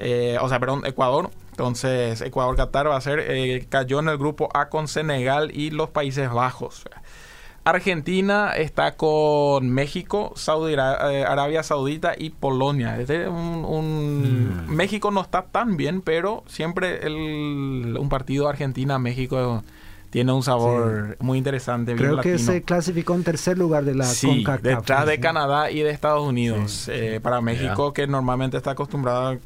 Eh, 0.00 0.38
o 0.40 0.48
sea, 0.48 0.58
perdón, 0.58 0.84
Ecuador. 0.86 1.30
Entonces, 1.50 2.22
Ecuador-Qatar 2.22 2.88
va 2.88 2.96
a 2.96 3.00
ser, 3.00 3.20
eh, 3.20 3.66
cayó 3.68 4.00
en 4.00 4.08
el 4.08 4.16
grupo 4.16 4.48
A 4.54 4.70
con 4.70 4.88
Senegal 4.88 5.50
y 5.54 5.70
los 5.70 5.90
Países 5.90 6.30
Bajos. 6.32 6.84
Argentina 7.64 8.52
está 8.52 8.96
con 8.96 9.68
México, 9.68 10.32
Saudi, 10.36 10.72
eh, 10.72 11.24
Arabia 11.28 11.62
Saudita 11.62 12.14
y 12.16 12.30
Polonia. 12.30 12.98
un, 13.28 14.64
mm. 14.66 14.70
México 14.70 15.10
no 15.10 15.20
está 15.20 15.42
tan 15.42 15.76
bien, 15.76 16.00
pero 16.00 16.42
siempre 16.46 17.06
el, 17.06 17.94
un 18.00 18.08
partido 18.08 18.48
Argentina-México 18.48 19.62
tiene 20.08 20.32
un 20.32 20.42
sabor 20.42 21.18
muy 21.20 21.36
interesante. 21.36 21.94
Creo 21.94 22.22
que 22.22 22.38
se 22.38 22.62
clasificó 22.62 23.14
en 23.14 23.24
tercer 23.24 23.58
lugar 23.58 23.84
de 23.84 23.94
la 23.94 24.06
sí, 24.06 24.42
Detrás 24.62 25.06
de 25.06 25.20
Canadá 25.20 25.70
y 25.70 25.80
de 25.80 25.90
Estados 25.90 26.26
Unidos. 26.26 26.90
para 27.22 27.42
México, 27.42 27.92
que 27.92 28.06
normalmente 28.06 28.56
está 28.56 28.70
acostumbrado 28.70 29.28
a 29.28 29.38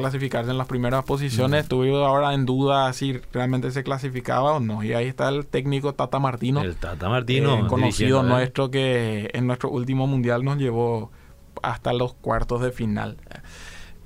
clasificarse 0.00 0.50
en 0.50 0.58
las 0.58 0.66
primeras 0.66 1.04
posiciones. 1.04 1.62
Estuve 1.62 1.90
ahora 2.04 2.34
en 2.34 2.46
duda 2.46 2.92
si 2.92 3.18
realmente 3.32 3.70
se 3.70 3.82
clasificaba 3.82 4.52
o 4.52 4.60
no. 4.60 4.82
Y 4.82 4.92
ahí 4.92 5.06
está 5.06 5.28
el 5.28 5.46
técnico 5.46 5.94
Tata 5.94 6.18
Martino. 6.18 6.62
El 6.62 6.76
Tata 6.76 7.08
Martino. 7.08 7.58
Eh, 7.58 7.66
conocido 7.68 8.22
nuestro 8.22 8.70
que 8.70 9.30
en 9.32 9.46
nuestro 9.46 9.70
último 9.70 10.06
mundial 10.06 10.44
nos 10.44 10.58
llevó 10.58 11.10
hasta 11.62 11.92
los 11.92 12.14
cuartos 12.14 12.60
de 12.60 12.72
final. 12.72 13.16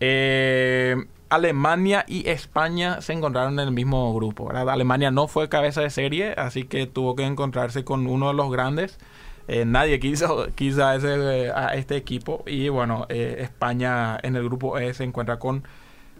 Eh, 0.00 0.96
Alemania 1.30 2.04
y 2.06 2.28
España 2.28 3.00
se 3.00 3.12
encontraron 3.12 3.54
en 3.54 3.68
el 3.68 3.72
mismo 3.72 4.14
grupo. 4.14 4.50
Alemania 4.50 5.10
no 5.10 5.26
fue 5.26 5.48
cabeza 5.48 5.80
de 5.80 5.90
serie, 5.90 6.34
así 6.36 6.64
que 6.64 6.86
tuvo 6.86 7.16
que 7.16 7.24
encontrarse 7.24 7.84
con 7.84 8.06
uno 8.06 8.28
de 8.28 8.34
los 8.34 8.50
grandes. 8.50 8.98
Eh, 9.46 9.64
nadie 9.66 10.00
quiso, 10.00 10.46
quiso 10.54 10.84
a, 10.86 10.96
ese, 10.96 11.50
a, 11.50 11.74
este 11.74 11.96
equipo 11.96 12.44
y 12.46 12.70
bueno, 12.70 13.06
eh, 13.10 13.36
España 13.40 14.18
en 14.22 14.36
el 14.36 14.44
grupo 14.44 14.78
E 14.78 14.94
se 14.94 15.04
encuentra 15.04 15.38
con 15.38 15.64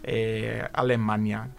eh, 0.05 0.67
Alemania. 0.73 1.49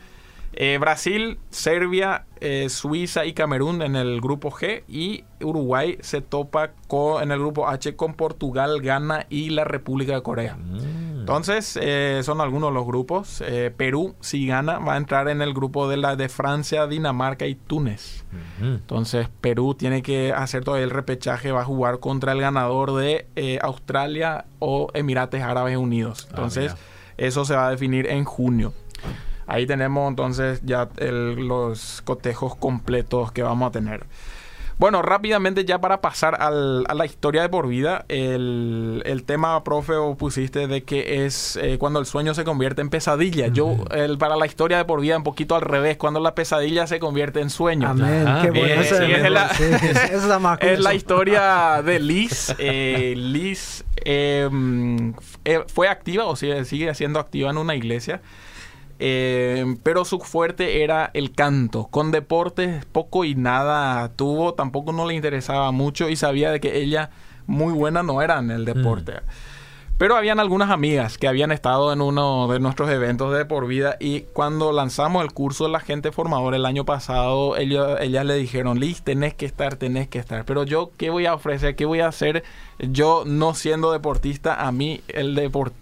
Brasil, 0.81 1.39
Serbia, 1.51 2.25
Suiza 2.71 3.27
y 3.27 3.35
Camerún 3.35 3.83
en 3.83 3.95
el 3.95 4.23
grupo 4.23 4.51
G 4.51 4.85
y 4.89 5.25
Uruguay 5.43 5.99
se 6.01 6.23
topa 6.23 6.71
con, 6.89 7.23
en 7.23 7.31
el 7.31 7.39
grupo 7.41 7.69
H 7.69 7.95
con 7.95 8.15
Portugal, 8.15 8.81
Ghana 8.81 9.27
y 9.29 9.51
la 9.51 9.65
República 9.65 10.15
de 10.15 10.23
Corea. 10.23 10.57
Mm. 10.57 11.21
Entonces, 11.21 11.79
son 12.25 12.41
algunos 12.41 12.71
de 12.71 12.75
los 12.75 12.87
grupos. 12.87 13.45
Perú, 13.77 14.15
si 14.21 14.47
gana, 14.47 14.79
va 14.79 14.95
a 14.95 14.97
entrar 14.97 15.29
en 15.29 15.43
el 15.43 15.53
grupo 15.53 15.91
de 15.91 15.99
la 15.99 16.17
de 16.17 16.31
Francia, 16.31 16.87
Dinamarca 16.87 17.47
y 17.47 17.55
Túnez. 17.55 18.25
Entonces 18.61 19.29
Perú 19.41 19.75
tiene 19.75 20.03
que 20.03 20.33
hacer 20.33 20.65
todo 20.65 20.77
el 20.77 20.91
repechaje, 20.91 21.53
va 21.53 21.63
a 21.63 21.65
jugar 21.65 22.01
contra 22.01 22.33
el 22.33 22.41
ganador 22.41 22.95
de 22.95 23.27
eh, 23.37 23.59
Australia 23.63 24.47
o 24.59 24.89
Emirates 24.95 25.43
Árabes 25.43 25.77
Unidos. 25.77 26.27
Ah, 26.27 26.31
entonces 26.31 26.75
eso 27.17 27.45
se 27.45 27.55
va 27.55 27.69
a 27.69 27.71
definir 27.71 28.07
en 28.07 28.25
junio. 28.25 28.73
Ahí 29.47 29.67
tenemos 29.67 30.09
entonces 30.09 30.61
ya 30.65 30.89
los 30.99 32.03
cotejos 32.03 32.57
completos 32.57 33.31
que 33.33 33.43
vamos 33.43 33.69
a 33.69 33.73
tener. 33.73 34.05
Bueno, 34.79 35.01
rápidamente 35.01 35.65
ya 35.65 35.81
para 35.81 36.03
pasar 36.03 36.41
al, 36.43 36.85
a 36.87 36.93
la 36.93 37.07
historia 37.07 37.41
de 37.41 37.49
por 37.49 37.67
vida, 37.67 38.05
el, 38.09 39.03
el 39.07 39.25
tema, 39.25 39.65
profe, 39.65 39.95
o 39.95 40.17
pusiste 40.17 40.67
de 40.67 40.85
que 40.85 41.25
es 41.25 41.59
eh, 41.63 41.79
cuando 41.79 41.99
el 41.99 42.05
sueño 42.05 42.35
se 42.35 42.45
convierte 42.45 42.83
en 42.83 42.91
pesadilla. 42.91 43.47
Yo, 43.49 43.77
el, 43.91 44.19
para 44.19 44.37
la 44.37 44.45
historia 44.45 44.77
de 44.77 44.85
por 44.85 45.01
vida, 45.01 45.17
un 45.17 45.23
poquito 45.23 45.55
al 45.57 45.63
revés, 45.63 45.97
cuando 45.97 46.21
la 46.21 46.35
pesadilla 46.35 46.87
se 46.87 46.99
convierte 46.99 47.41
en 47.41 47.49
sueño. 47.49 47.89
Amén, 47.89 48.27
qué 48.43 48.51
bueno. 48.51 48.83
es, 48.83 49.31
la, 49.31 49.47
es, 50.61 50.79
la, 50.81 50.95
historia 50.95 51.81
de 51.85 51.99
Liz. 51.99 52.55
Eh, 52.59 53.15
Liz 53.17 53.83
em, 54.05 55.15
eh, 55.47 55.65
fue 55.69 55.89
activa 55.89 56.27
o 56.27 56.37
sigue, 56.37 56.67
sigue 56.67 56.95
siendo 56.95 57.19
activa 57.19 57.49
en 57.49 57.57
una 57.57 57.75
iglesia. 57.75 58.21
Eh, 58.99 59.77
pero 59.83 60.05
su 60.05 60.21
fuerte 60.21 60.83
era 60.83 61.11
el 61.15 61.33
canto. 61.33 61.89
Con 61.91 62.11
deportes 62.11 62.85
poco 62.87 63.25
y 63.25 63.35
nada 63.35 64.11
tuvo, 64.17 64.55
tampoco 64.55 64.93
no 64.93 65.07
le 65.07 65.15
interesaba 65.15 65.71
mucho 65.73 66.09
y 66.09 66.17
sabía 66.17 66.51
de 66.51 66.61
que 66.61 66.79
ella 66.79 67.11
muy 67.47 67.73
buena 67.73 68.03
no 68.03 68.23
era 68.23 68.39
en 68.39 68.51
el 68.51 68.65
deporte. 68.65 69.13
Mm. 69.13 69.56
Pero 69.99 70.15
habían 70.15 70.41
algunas 70.41 70.71
amigas 70.71 71.17
que 71.17 71.27
habían 71.27 71.53
estado 71.53 71.91
en 71.91 72.03
uno 72.03 72.49
de 72.49 72.61
nuestros 72.61 72.91
eventos 72.91 73.33
de 73.35 73.47
por 73.47 73.67
vida 73.67 73.97
y 73.99 74.23
cuando 74.35 74.71
lanzamos 74.71 75.25
el 75.25 75.33
curso 75.33 75.65
de 75.65 75.71
la 75.71 75.81
gente 75.81 76.13
formadora 76.13 76.59
el 76.59 76.67
año 76.67 76.85
pasado, 76.85 77.57
ellos, 77.57 77.97
ellas 78.03 78.27
le 78.27 78.35
dijeron, 78.35 78.79
Liz, 78.79 79.01
tenés 79.01 79.33
que 79.33 79.47
estar, 79.47 79.77
tenés 79.77 80.07
que 80.09 80.19
estar. 80.19 80.45
Pero 80.45 80.65
yo, 80.65 80.91
¿qué 80.99 81.09
voy 81.09 81.25
a 81.25 81.33
ofrecer? 81.33 81.77
¿Qué 81.77 81.87
voy 81.87 82.01
a 82.01 82.09
hacer? 82.09 82.45
Yo 82.79 83.23
no 83.25 83.55
siendo 83.55 83.91
deportista, 83.91 84.67
a 84.67 84.71
mí 84.71 85.01
el 85.09 85.35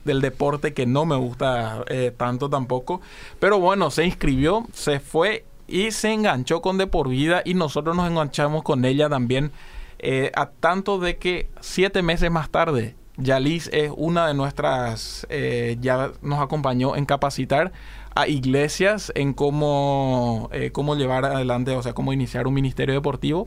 del 0.04 0.21
deporte 0.21 0.75
que 0.75 0.87
no 0.87 1.06
me 1.06 1.16
gusta 1.16 1.85
eh, 1.88 2.12
tanto 2.16 2.49
tampoco. 2.49 3.00
Pero 3.40 3.59
bueno, 3.59 3.90
se 3.90 4.04
inscribió, 4.04 4.64
se 4.73 5.00
fue 5.00 5.44
y 5.66 5.90
se 5.90 6.12
enganchó 6.12 6.62
con 6.62 6.78
de 6.78 6.87
por 6.87 7.09
vida 7.09 7.42
y 7.44 7.54
nosotros 7.54 7.97
nos 7.97 8.09
enganchamos 8.09 8.62
con 8.62 8.85
ella 8.85 9.09
también. 9.09 9.50
Eh, 9.99 10.30
a 10.37 10.50
tanto 10.50 11.00
de 11.00 11.16
que 11.16 11.49
siete 11.61 12.00
meses 12.02 12.30
más 12.30 12.49
tarde 12.50 12.94
Yalis 13.16 13.71
es 13.73 13.92
una 13.97 14.26
de 14.26 14.35
nuestras, 14.35 15.26
eh, 15.30 15.76
ya 15.80 16.12
nos 16.21 16.40
acompañó 16.40 16.97
en 16.97 17.06
capacitar 17.06 17.73
a 18.14 18.26
iglesias 18.26 19.12
en 19.14 19.35
cómo, 19.35 20.49
eh, 20.52 20.71
cómo 20.73 20.97
llevar 20.97 21.25
adelante, 21.25 21.73
o 21.73 21.83
sea, 21.83 21.92
cómo 21.92 22.12
iniciar 22.12 22.47
un 22.47 22.54
ministerio 22.54 22.94
deportivo. 22.94 23.47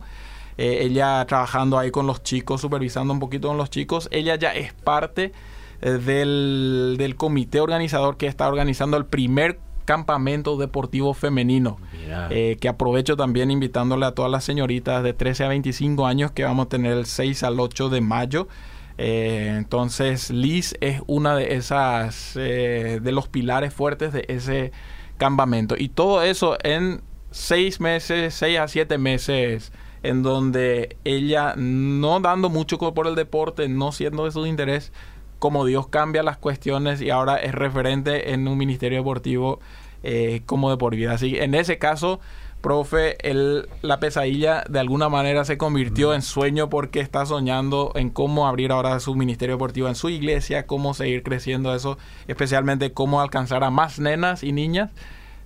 Eh, 0.57 0.79
ella 0.81 1.25
trabajando 1.25 1.77
ahí 1.77 1.91
con 1.91 2.07
los 2.07 2.23
chicos, 2.23 2.61
supervisando 2.61 3.13
un 3.13 3.19
poquito 3.19 3.49
con 3.49 3.57
los 3.57 3.69
chicos. 3.69 4.07
Ella 4.11 4.35
ya 4.35 4.53
es 4.53 4.73
parte 4.73 5.33
del, 5.81 6.95
del 6.97 7.15
comité 7.15 7.59
organizador 7.59 8.17
que 8.17 8.25
está 8.25 8.47
organizando 8.47 8.97
el 8.97 9.05
primer 9.05 9.59
campamento 9.85 10.57
deportivo 10.57 11.13
femenino. 11.13 11.77
que 12.29 12.69
aprovecho 12.69 13.15
también 13.15 13.51
invitándole 13.51 14.05
a 14.05 14.11
todas 14.13 14.31
las 14.31 14.43
señoritas 14.43 15.03
de 15.03 15.13
13 15.13 15.43
a 15.43 15.47
25 15.49 16.07
años 16.07 16.31
que 16.31 16.43
vamos 16.43 16.65
a 16.65 16.69
tener 16.69 16.93
el 16.93 17.05
6 17.05 17.43
al 17.43 17.59
8 17.59 17.89
de 17.89 18.01
mayo. 18.01 18.47
Eh, 18.97 19.53
entonces 19.55 20.31
Liz 20.31 20.75
es 20.81 21.01
una 21.07 21.35
de 21.35 21.55
esas, 21.55 22.33
eh, 22.35 22.99
de 23.01 23.11
los 23.11 23.27
pilares 23.27 23.73
fuertes 23.73 24.13
de 24.13 24.25
ese 24.27 24.71
campamento. 25.17 25.75
Y 25.77 25.89
todo 25.89 26.23
eso 26.23 26.57
en 26.63 27.01
seis 27.31 27.79
meses, 27.79 28.33
seis 28.33 28.59
a 28.59 28.67
siete 28.67 28.97
meses, 28.97 29.71
en 30.03 30.23
donde 30.23 30.97
ella 31.03 31.53
no 31.57 32.19
dando 32.19 32.49
mucho 32.49 32.77
por 32.77 33.07
el 33.07 33.15
deporte, 33.15 33.67
no 33.67 33.91
siendo 33.91 34.25
de 34.25 34.31
su 34.31 34.45
interés, 34.45 34.91
como 35.39 35.65
Dios 35.65 35.87
cambia 35.87 36.23
las 36.23 36.37
cuestiones 36.37 37.01
y 37.01 37.09
ahora 37.09 37.37
es 37.37 37.53
referente 37.53 38.33
en 38.33 38.47
un 38.47 38.57
ministerio 38.57 38.99
deportivo 38.99 39.59
eh, 40.03 40.41
como 40.45 40.69
de 40.69 40.77
por 40.77 40.95
vida. 40.95 41.13
Así 41.13 41.37
en 41.37 41.53
ese 41.53 41.77
caso 41.77 42.19
profe, 42.61 43.17
el, 43.27 43.69
la 43.81 43.99
pesadilla 43.99 44.63
de 44.69 44.79
alguna 44.79 45.09
manera 45.09 45.45
se 45.45 45.57
convirtió 45.57 46.13
en 46.13 46.21
sueño 46.21 46.69
porque 46.69 46.99
está 46.99 47.25
soñando 47.25 47.91
en 47.95 48.09
cómo 48.09 48.47
abrir 48.47 48.71
ahora 48.71 48.99
su 48.99 49.15
ministerio 49.15 49.55
deportivo 49.55 49.87
en 49.87 49.95
su 49.95 50.09
iglesia, 50.09 50.65
cómo 50.65 50.93
seguir 50.93 51.23
creciendo 51.23 51.73
eso, 51.73 51.97
especialmente 52.27 52.91
cómo 52.91 53.21
alcanzar 53.21 53.63
a 53.63 53.69
más 53.69 53.99
nenas 53.99 54.43
y 54.43 54.51
niñas. 54.51 54.91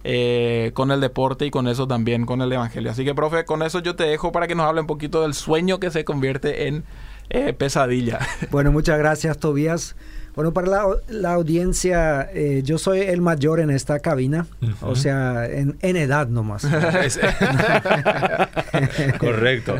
Eh, 0.03 0.71
con 0.73 0.89
el 0.89 0.99
deporte 0.99 1.45
y 1.45 1.51
con 1.51 1.67
eso 1.67 1.87
también, 1.87 2.25
con 2.25 2.41
el 2.41 2.51
Evangelio. 2.51 2.89
Así 2.89 3.05
que, 3.05 3.13
profe, 3.13 3.45
con 3.45 3.61
eso 3.61 3.81
yo 3.81 3.95
te 3.95 4.03
dejo 4.03 4.31
para 4.31 4.47
que 4.47 4.55
nos 4.55 4.65
hable 4.65 4.81
un 4.81 4.87
poquito 4.87 5.21
del 5.21 5.35
sueño 5.35 5.79
que 5.79 5.91
se 5.91 6.03
convierte 6.03 6.67
en 6.67 6.83
eh, 7.31 7.53
pesadilla. 7.53 8.19
Bueno, 8.51 8.71
muchas 8.71 8.97
gracias, 8.97 9.37
Tobías. 9.37 9.95
Bueno, 10.35 10.53
para 10.53 10.85
la, 11.09 11.33
audiencia, 11.33 12.29
eh, 12.33 12.61
yo 12.63 12.77
soy 12.77 13.01
el 13.01 13.21
mayor 13.21 13.59
en 13.59 13.69
esta 13.69 13.99
cabina, 13.99 14.47
o 14.81 14.95
sea, 14.95 15.45
en, 15.45 15.75
edad 15.81 16.29
nomás. 16.29 16.65
Correcto. 19.19 19.75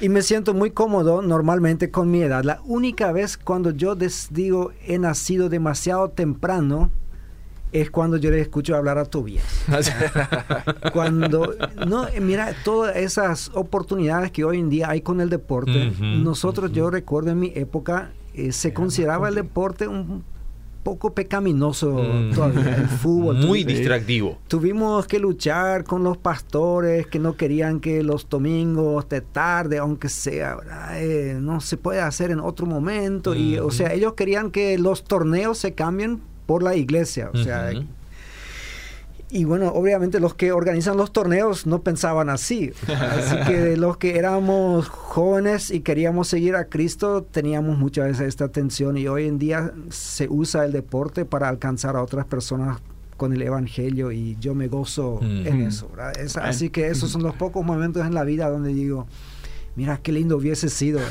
y 0.00 0.08
me 0.08 0.22
siento 0.22 0.54
muy 0.54 0.70
cómodo 0.70 1.20
normalmente 1.20 1.90
con 1.90 2.10
mi 2.10 2.22
edad. 2.22 2.42
La 2.42 2.62
única 2.64 3.12
vez 3.12 3.36
cuando 3.36 3.70
yo 3.70 3.96
digo 4.30 4.72
he 4.86 4.98
nacido 4.98 5.50
demasiado 5.50 6.08
temprano, 6.08 6.90
es 7.80 7.90
cuando 7.90 8.16
yo 8.16 8.30
le 8.30 8.40
escucho 8.40 8.74
hablar 8.74 8.98
a 8.98 9.04
Tobias. 9.04 9.44
cuando, 10.92 11.54
no, 11.86 12.06
mira, 12.20 12.54
todas 12.64 12.96
esas 12.96 13.50
oportunidades 13.54 14.30
que 14.30 14.44
hoy 14.44 14.58
en 14.58 14.70
día 14.70 14.90
hay 14.90 15.02
con 15.02 15.20
el 15.20 15.28
deporte, 15.28 15.92
nosotros, 16.00 16.72
yo 16.72 16.90
recuerdo 16.90 17.30
en 17.30 17.40
mi 17.40 17.52
época, 17.54 18.12
eh, 18.34 18.52
se 18.52 18.72
consideraba 18.72 19.28
el 19.28 19.34
deporte 19.34 19.88
un 19.88 20.24
poco 20.82 21.12
pecaminoso 21.14 21.94
mm. 21.94 22.32
todavía, 22.32 22.76
el 22.76 22.86
fútbol. 23.02 23.38
Muy 23.38 23.64
distractivo. 23.64 24.38
Tuvimos 24.46 25.06
que 25.06 25.18
luchar 25.18 25.82
con 25.82 26.04
los 26.04 26.16
pastores 26.16 27.08
que 27.08 27.18
no 27.18 27.36
querían 27.36 27.80
que 27.80 28.04
los 28.04 28.28
domingos 28.28 29.08
de 29.08 29.20
tarde, 29.20 29.78
aunque 29.78 30.08
sea, 30.08 30.58
eh, 30.94 31.38
no 31.40 31.60
se 31.60 31.76
puede 31.76 32.00
hacer 32.00 32.30
en 32.30 32.38
otro 32.38 32.66
momento. 32.66 33.34
y, 33.34 33.58
o 33.58 33.72
sea, 33.72 33.92
ellos 33.92 34.14
querían 34.14 34.52
que 34.52 34.78
los 34.78 35.02
torneos 35.02 35.58
se 35.58 35.74
cambien 35.74 36.20
por 36.46 36.62
la 36.62 36.76
iglesia. 36.76 37.30
O 37.32 37.36
sea, 37.36 37.72
y 39.28 39.44
bueno, 39.44 39.68
obviamente 39.68 40.20
los 40.20 40.34
que 40.34 40.52
organizan 40.52 40.96
los 40.96 41.12
torneos 41.12 41.66
no 41.66 41.82
pensaban 41.82 42.28
así. 42.30 42.72
Así 42.86 43.36
que 43.46 43.76
los 43.76 43.96
que 43.96 44.18
éramos 44.18 44.88
jóvenes 44.88 45.70
y 45.70 45.80
queríamos 45.80 46.28
seguir 46.28 46.54
a 46.54 46.66
Cristo 46.66 47.22
teníamos 47.22 47.76
muchas 47.76 48.06
veces 48.06 48.28
esta 48.28 48.48
tensión 48.48 48.96
y 48.96 49.08
hoy 49.08 49.26
en 49.26 49.38
día 49.38 49.72
se 49.90 50.28
usa 50.28 50.64
el 50.64 50.72
deporte 50.72 51.24
para 51.24 51.48
alcanzar 51.48 51.96
a 51.96 52.02
otras 52.02 52.24
personas 52.26 52.78
con 53.16 53.32
el 53.32 53.42
Evangelio 53.42 54.12
y 54.12 54.36
yo 54.40 54.54
me 54.54 54.68
gozo 54.68 55.20
en 55.22 55.62
eso. 55.62 55.90
así 56.40 56.70
que 56.70 56.88
esos 56.88 57.10
son 57.10 57.22
los 57.22 57.34
pocos 57.34 57.64
momentos 57.64 58.06
en 58.06 58.14
la 58.14 58.24
vida 58.24 58.48
donde 58.48 58.74
digo, 58.74 59.06
mira 59.76 59.98
qué 59.98 60.12
lindo 60.12 60.36
hubiese 60.36 60.68
sido. 60.68 61.00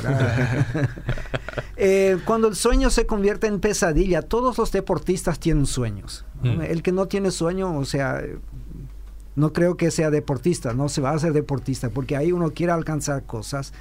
Eh, 1.78 2.16
cuando 2.24 2.48
el 2.48 2.56
sueño 2.56 2.88
se 2.88 3.04
convierte 3.04 3.46
en 3.46 3.60
pesadilla, 3.60 4.22
todos 4.22 4.56
los 4.56 4.72
deportistas 4.72 5.38
tienen 5.38 5.66
sueños. 5.66 6.24
Mm. 6.42 6.62
El 6.62 6.82
que 6.82 6.90
no 6.90 7.06
tiene 7.06 7.30
sueño, 7.30 7.76
o 7.76 7.84
sea, 7.84 8.22
no 9.34 9.52
creo 9.52 9.76
que 9.76 9.90
sea 9.90 10.10
deportista, 10.10 10.72
no 10.72 10.88
se 10.88 11.02
va 11.02 11.10
a 11.10 11.14
hacer 11.14 11.34
deportista, 11.34 11.90
porque 11.90 12.16
ahí 12.16 12.32
uno 12.32 12.52
quiere 12.52 12.72
alcanzar 12.72 13.24
cosas. 13.24 13.74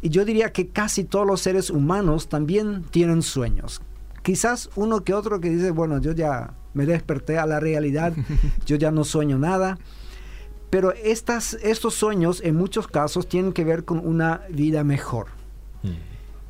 Y 0.00 0.08
yo 0.08 0.24
diría 0.24 0.52
que 0.52 0.68
casi 0.68 1.04
todos 1.04 1.26
los 1.26 1.42
seres 1.42 1.70
humanos 1.70 2.28
también 2.28 2.84
tienen 2.84 3.22
sueños. 3.22 3.82
Quizás 4.22 4.70
uno 4.74 5.04
que 5.04 5.14
otro 5.14 5.40
que 5.40 5.50
dice, 5.50 5.70
bueno, 5.70 6.00
yo 6.00 6.12
ya 6.12 6.54
me 6.74 6.86
desperté 6.86 7.38
a 7.38 7.46
la 7.46 7.60
realidad, 7.60 8.14
yo 8.66 8.76
ya 8.76 8.90
no 8.90 9.04
sueño 9.04 9.38
nada. 9.38 9.78
Pero 10.76 10.92
estas, 10.92 11.54
estos 11.62 11.94
sueños 11.94 12.42
en 12.44 12.54
muchos 12.54 12.86
casos 12.86 13.26
tienen 13.26 13.54
que 13.54 13.64
ver 13.64 13.86
con 13.86 13.98
una 14.06 14.42
vida 14.50 14.84
mejor. 14.84 15.28
Mm. 15.82 15.88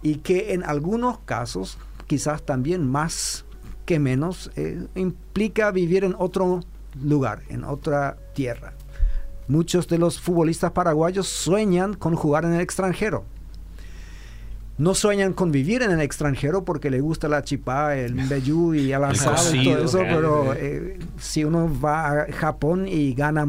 Y 0.03 0.15
que 0.17 0.53
en 0.53 0.65
algunos 0.65 1.21
casos, 1.21 1.79
quizás 2.09 2.43
también 2.43 2.91
más 2.91 3.45
que 3.85 4.01
menos, 4.01 4.51
eh, 4.57 4.85
implica 4.97 5.71
vivir 5.71 6.03
en 6.03 6.17
otro 6.19 6.65
lugar, 7.01 7.43
en 7.51 7.63
otra 7.63 8.19
tierra. 8.35 8.73
Muchos 9.47 9.87
de 9.87 9.99
los 9.99 10.21
futbolistas 10.21 10.73
paraguayos 10.73 11.29
sueñan 11.29 11.95
con 11.95 12.17
jugar 12.17 12.45
en 12.47 12.55
el 12.55 12.63
extranjero. 12.63 13.23
No 14.77 14.97
sueñan 14.97 15.35
con 15.35 15.53
vivir 15.53 15.83
en 15.83 15.93
el 15.93 16.01
extranjero 16.01 16.65
porque 16.65 16.91
le 16.91 17.01
gusta 17.01 17.29
la 17.29 17.45
chipá, 17.45 17.97
el 17.97 18.13
mbeyú 18.25 18.75
y 18.75 18.93
el 18.93 19.05
asado 19.05 19.55
y 19.55 19.63
todo 19.63 19.85
eso, 19.85 19.99
pero 19.99 20.53
eh, 20.53 20.99
si 21.17 21.45
uno 21.45 21.71
va 21.81 22.23
a 22.23 22.33
Japón 22.33 22.89
y 22.89 23.15
gana 23.15 23.47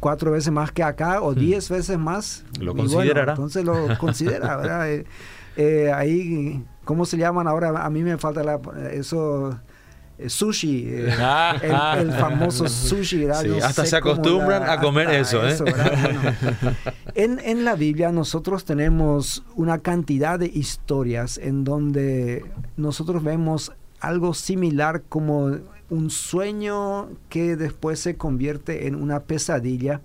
cuatro 0.00 0.32
veces 0.32 0.52
más 0.52 0.72
que 0.72 0.82
acá 0.82 1.20
o 1.20 1.32
hmm. 1.32 1.38
diez 1.38 1.68
veces 1.68 1.98
más. 1.98 2.44
Lo 2.58 2.74
considerará. 2.74 3.32
entonces 3.32 3.64
lo 3.64 3.86
considera, 3.98 4.56
¿verdad? 4.56 4.90
Eh, 4.90 5.06
eh, 5.56 5.92
ahí, 5.92 6.64
¿cómo 6.84 7.04
se 7.04 7.16
llaman 7.16 7.48
ahora? 7.48 7.84
A 7.84 7.90
mí 7.90 8.02
me 8.02 8.16
falta 8.16 8.44
la, 8.44 8.60
eso 8.92 9.58
eh, 10.18 10.28
sushi, 10.28 11.06
ah. 11.18 11.56
el, 12.00 12.12
famoso 12.12 12.68
sushi. 12.68 13.26
hasta 13.26 13.86
se 13.86 13.96
acostumbran 13.96 14.68
a 14.68 14.80
comer 14.80 15.10
eso. 15.10 15.40
en, 17.14 17.40
en, 17.40 17.64
la 17.64 17.74
Biblia 17.74 18.10
nosotros 18.12 18.64
tenemos 18.64 19.44
una 19.54 19.78
cantidad 19.78 20.38
de 20.38 20.46
historias 20.46 21.38
en 21.38 21.64
donde 21.64 22.44
nosotros 22.76 23.22
vemos 23.22 23.72
algo 24.00 24.34
similar 24.34 25.02
como 25.08 25.58
un 25.90 26.10
sueño 26.10 27.08
que 27.28 27.56
después 27.56 27.98
se 27.98 28.16
convierte 28.16 28.86
en 28.86 28.94
una 28.94 29.20
pesadilla. 29.20 30.00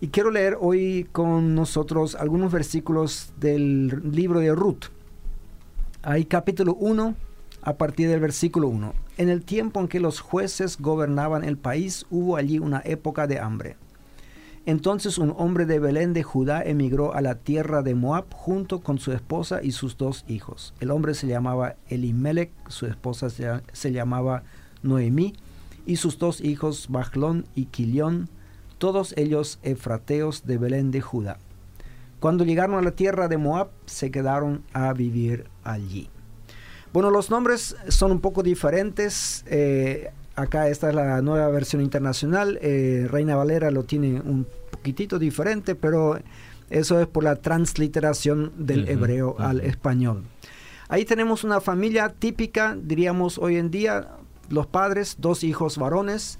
Y 0.00 0.08
quiero 0.08 0.30
leer 0.30 0.58
hoy 0.60 1.08
con 1.12 1.54
nosotros 1.54 2.14
algunos 2.14 2.52
versículos 2.52 3.32
del 3.38 4.12
libro 4.12 4.40
de 4.40 4.54
Ruth. 4.54 4.86
Hay 6.02 6.24
capítulo 6.24 6.74
1 6.74 7.14
a 7.62 7.74
partir 7.74 8.08
del 8.08 8.20
versículo 8.20 8.68
1. 8.68 8.94
En 9.16 9.28
el 9.28 9.42
tiempo 9.42 9.80
en 9.80 9.88
que 9.88 10.00
los 10.00 10.20
jueces 10.20 10.78
gobernaban 10.78 11.44
el 11.44 11.56
país 11.56 12.06
hubo 12.10 12.36
allí 12.36 12.58
una 12.58 12.82
época 12.84 13.26
de 13.26 13.40
hambre. 13.40 13.76
Entonces 14.66 15.16
un 15.18 15.32
hombre 15.36 15.64
de 15.64 15.78
Belén 15.78 16.12
de 16.12 16.24
Judá 16.24 16.62
emigró 16.62 17.14
a 17.14 17.20
la 17.20 17.36
tierra 17.36 17.82
de 17.82 17.94
Moab 17.94 18.26
junto 18.34 18.80
con 18.80 18.98
su 18.98 19.12
esposa 19.12 19.60
y 19.62 19.70
sus 19.70 19.96
dos 19.96 20.24
hijos. 20.26 20.74
El 20.80 20.90
hombre 20.90 21.14
se 21.14 21.28
llamaba 21.28 21.76
Elimelech, 21.88 22.50
su 22.68 22.86
esposa 22.86 23.30
se 23.30 23.92
llamaba 23.92 24.42
Noemí 24.82 25.34
y 25.86 25.96
sus 25.96 26.18
dos 26.18 26.40
hijos 26.40 26.86
Bajlón 26.88 27.46
y 27.54 27.66
Quilión, 27.66 28.28
todos 28.78 29.14
ellos 29.16 29.58
efrateos 29.62 30.46
de 30.46 30.58
Belén 30.58 30.90
de 30.90 31.00
Judá. 31.00 31.38
Cuando 32.20 32.44
llegaron 32.44 32.76
a 32.76 32.82
la 32.82 32.92
tierra 32.92 33.28
de 33.28 33.38
Moab, 33.38 33.68
se 33.86 34.10
quedaron 34.10 34.62
a 34.72 34.92
vivir 34.92 35.46
allí. 35.64 36.08
Bueno, 36.92 37.10
los 37.10 37.30
nombres 37.30 37.76
son 37.88 38.10
un 38.10 38.20
poco 38.20 38.42
diferentes. 38.42 39.44
Eh, 39.48 40.10
acá 40.34 40.68
esta 40.68 40.88
es 40.88 40.94
la 40.94 41.20
nueva 41.20 41.48
versión 41.48 41.82
internacional. 41.82 42.58
Eh, 42.62 43.06
Reina 43.10 43.36
Valera 43.36 43.70
lo 43.70 43.84
tiene 43.84 44.20
un 44.20 44.46
poquitito 44.70 45.18
diferente, 45.18 45.74
pero 45.74 46.18
eso 46.70 47.00
es 47.00 47.06
por 47.06 47.22
la 47.22 47.36
transliteración 47.36 48.52
del 48.56 48.88
hebreo 48.88 49.36
al 49.38 49.60
español. 49.60 50.24
Ahí 50.88 51.04
tenemos 51.04 51.44
una 51.44 51.60
familia 51.60 52.08
típica, 52.08 52.76
diríamos 52.80 53.38
hoy 53.38 53.56
en 53.56 53.70
día, 53.70 54.08
los 54.50 54.66
padres, 54.66 55.16
dos 55.18 55.44
hijos 55.44 55.78
varones. 55.78 56.38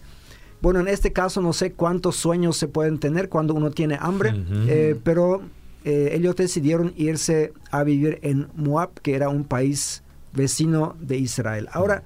Bueno, 0.63 0.81
en 0.81 0.89
este 0.89 1.13
caso 1.13 1.41
no 1.41 1.53
sé 1.53 1.73
cuántos 1.73 2.17
sueños 2.17 2.57
se 2.57 2.69
pueden 2.69 2.99
tener 2.99 3.29
cuando 3.29 3.55
uno 3.55 3.71
tiene 3.71 3.99
hambre, 4.01 4.35
eh, 4.69 4.99
pero 5.05 5.43
eh, 5.85 6.11
ellos 6.15 6.35
decidieron 6.37 6.95
irse 6.97 7.53
a 7.71 7.85
vivir 7.85 8.19
en 8.23 8.49
Moab, 8.55 9.01
que 9.03 9.15
era 9.15 9.29
un 9.29 9.45
país 9.45 10.03
vecino 10.33 10.97
de 11.01 11.19
Israel. 11.19 11.69
Ahora, 11.73 12.03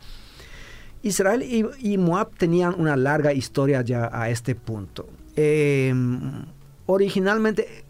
Israel 1.03 1.43
y, 1.43 1.97
Moab 1.97 2.37
tenían 2.37 2.75
una 2.79 2.97
larga 2.97 3.33
historia 3.33 3.83
ya 3.83 4.11
a 4.13 4.29
este 4.29 4.55
punto. 4.55 5.09
Em, 5.37 6.45
originalmente 6.87 7.85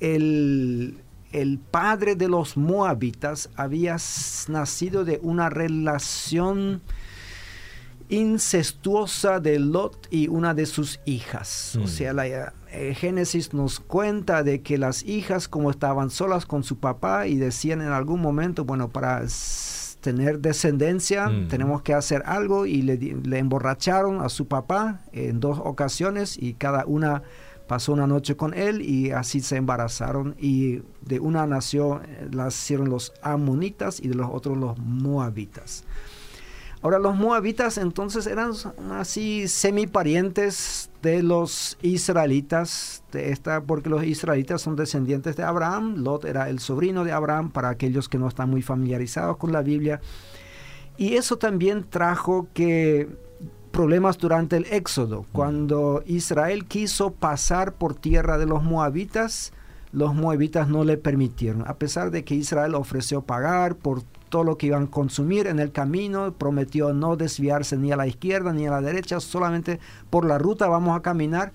el, 0.00 0.96
el 1.32 1.58
padre 1.58 2.14
de 2.14 2.28
los 2.28 2.56
moabitas 2.56 3.50
había 3.54 3.96
nacido 4.48 5.04
de 5.04 5.18
una 5.22 5.50
relación 5.50 6.80
incestuosa 8.08 9.40
de 9.40 9.58
Lot 9.58 10.06
y 10.10 10.28
una 10.28 10.54
de 10.54 10.66
sus 10.66 11.00
hijas. 11.04 11.76
O 11.76 11.84
mm. 11.84 11.88
sea, 11.88 12.12
la 12.12 12.26
eh, 12.26 12.94
Génesis 12.94 13.52
nos 13.52 13.80
cuenta 13.80 14.42
de 14.42 14.62
que 14.62 14.78
las 14.78 15.02
hijas, 15.04 15.48
como 15.48 15.70
estaban 15.70 16.10
solas 16.10 16.46
con 16.46 16.62
su 16.62 16.78
papá 16.78 17.26
y 17.26 17.36
decían 17.36 17.80
en 17.82 17.88
algún 17.88 18.20
momento, 18.20 18.64
bueno, 18.64 18.88
para 18.88 19.22
tener 20.00 20.40
descendencia 20.40 21.28
mm. 21.28 21.48
tenemos 21.48 21.82
que 21.82 21.92
hacer 21.92 22.22
algo 22.24 22.66
y 22.66 22.82
le, 22.82 22.96
le, 22.96 23.38
emborracharon 23.38 24.20
a 24.20 24.28
su 24.28 24.46
papá 24.46 25.00
en 25.12 25.40
dos 25.40 25.58
ocasiones 25.62 26.38
y 26.40 26.54
cada 26.54 26.86
una 26.86 27.22
pasó 27.68 27.92
una 27.92 28.06
noche 28.06 28.36
con 28.36 28.54
él 28.54 28.80
y 28.80 29.10
así 29.10 29.40
se 29.40 29.56
embarazaron 29.56 30.34
y 30.38 30.82
de 31.02 31.20
una 31.20 31.46
nació, 31.46 32.00
las 32.32 32.56
hicieron 32.56 32.88
los 32.88 33.12
amonitas 33.22 34.00
y 34.00 34.08
de 34.08 34.14
los 34.14 34.28
otros 34.32 34.56
los 34.56 34.78
moabitas. 34.78 35.84
Ahora, 36.80 37.00
los 37.00 37.16
moabitas 37.16 37.76
entonces 37.76 38.26
eran 38.26 38.52
así 38.92 39.48
semiparientes 39.48 40.90
de 41.02 41.22
los 41.24 41.76
israelitas, 41.82 43.02
de 43.10 43.30
esta, 43.32 43.60
porque 43.62 43.90
los 43.90 44.04
israelitas 44.04 44.62
son 44.62 44.76
descendientes 44.76 45.36
de 45.36 45.42
Abraham, 45.42 45.96
Lot 45.96 46.24
era 46.24 46.48
el 46.48 46.60
sobrino 46.60 47.02
de 47.02 47.12
Abraham, 47.12 47.50
para 47.50 47.70
aquellos 47.70 48.08
que 48.08 48.18
no 48.18 48.28
están 48.28 48.50
muy 48.50 48.62
familiarizados 48.62 49.38
con 49.38 49.50
la 49.50 49.62
Biblia. 49.62 50.00
Y 50.96 51.14
eso 51.14 51.36
también 51.36 51.84
trajo 51.88 52.46
que 52.54 53.08
problemas 53.72 54.18
durante 54.18 54.56
el 54.56 54.66
éxodo, 54.66 55.26
cuando 55.32 56.02
Israel 56.06 56.64
quiso 56.66 57.12
pasar 57.12 57.74
por 57.74 57.94
tierra 57.94 58.38
de 58.38 58.46
los 58.46 58.62
moabitas, 58.62 59.52
los 59.92 60.14
moabitas 60.14 60.68
no 60.68 60.84
le 60.84 60.96
permitieron, 60.96 61.64
a 61.66 61.74
pesar 61.74 62.10
de 62.10 62.24
que 62.24 62.34
Israel 62.34 62.74
ofreció 62.74 63.22
pagar 63.22 63.76
por 63.76 64.02
todo 64.28 64.44
lo 64.44 64.58
que 64.58 64.66
iban 64.66 64.84
a 64.84 64.90
consumir 64.90 65.46
en 65.46 65.58
el 65.58 65.72
camino, 65.72 66.32
prometió 66.32 66.92
no 66.92 67.16
desviarse 67.16 67.76
ni 67.76 67.92
a 67.92 67.96
la 67.96 68.06
izquierda 68.06 68.52
ni 68.52 68.66
a 68.66 68.70
la 68.70 68.80
derecha, 68.80 69.20
solamente 69.20 69.80
por 70.10 70.24
la 70.24 70.38
ruta 70.38 70.68
vamos 70.68 70.96
a 70.96 71.02
caminar. 71.02 71.52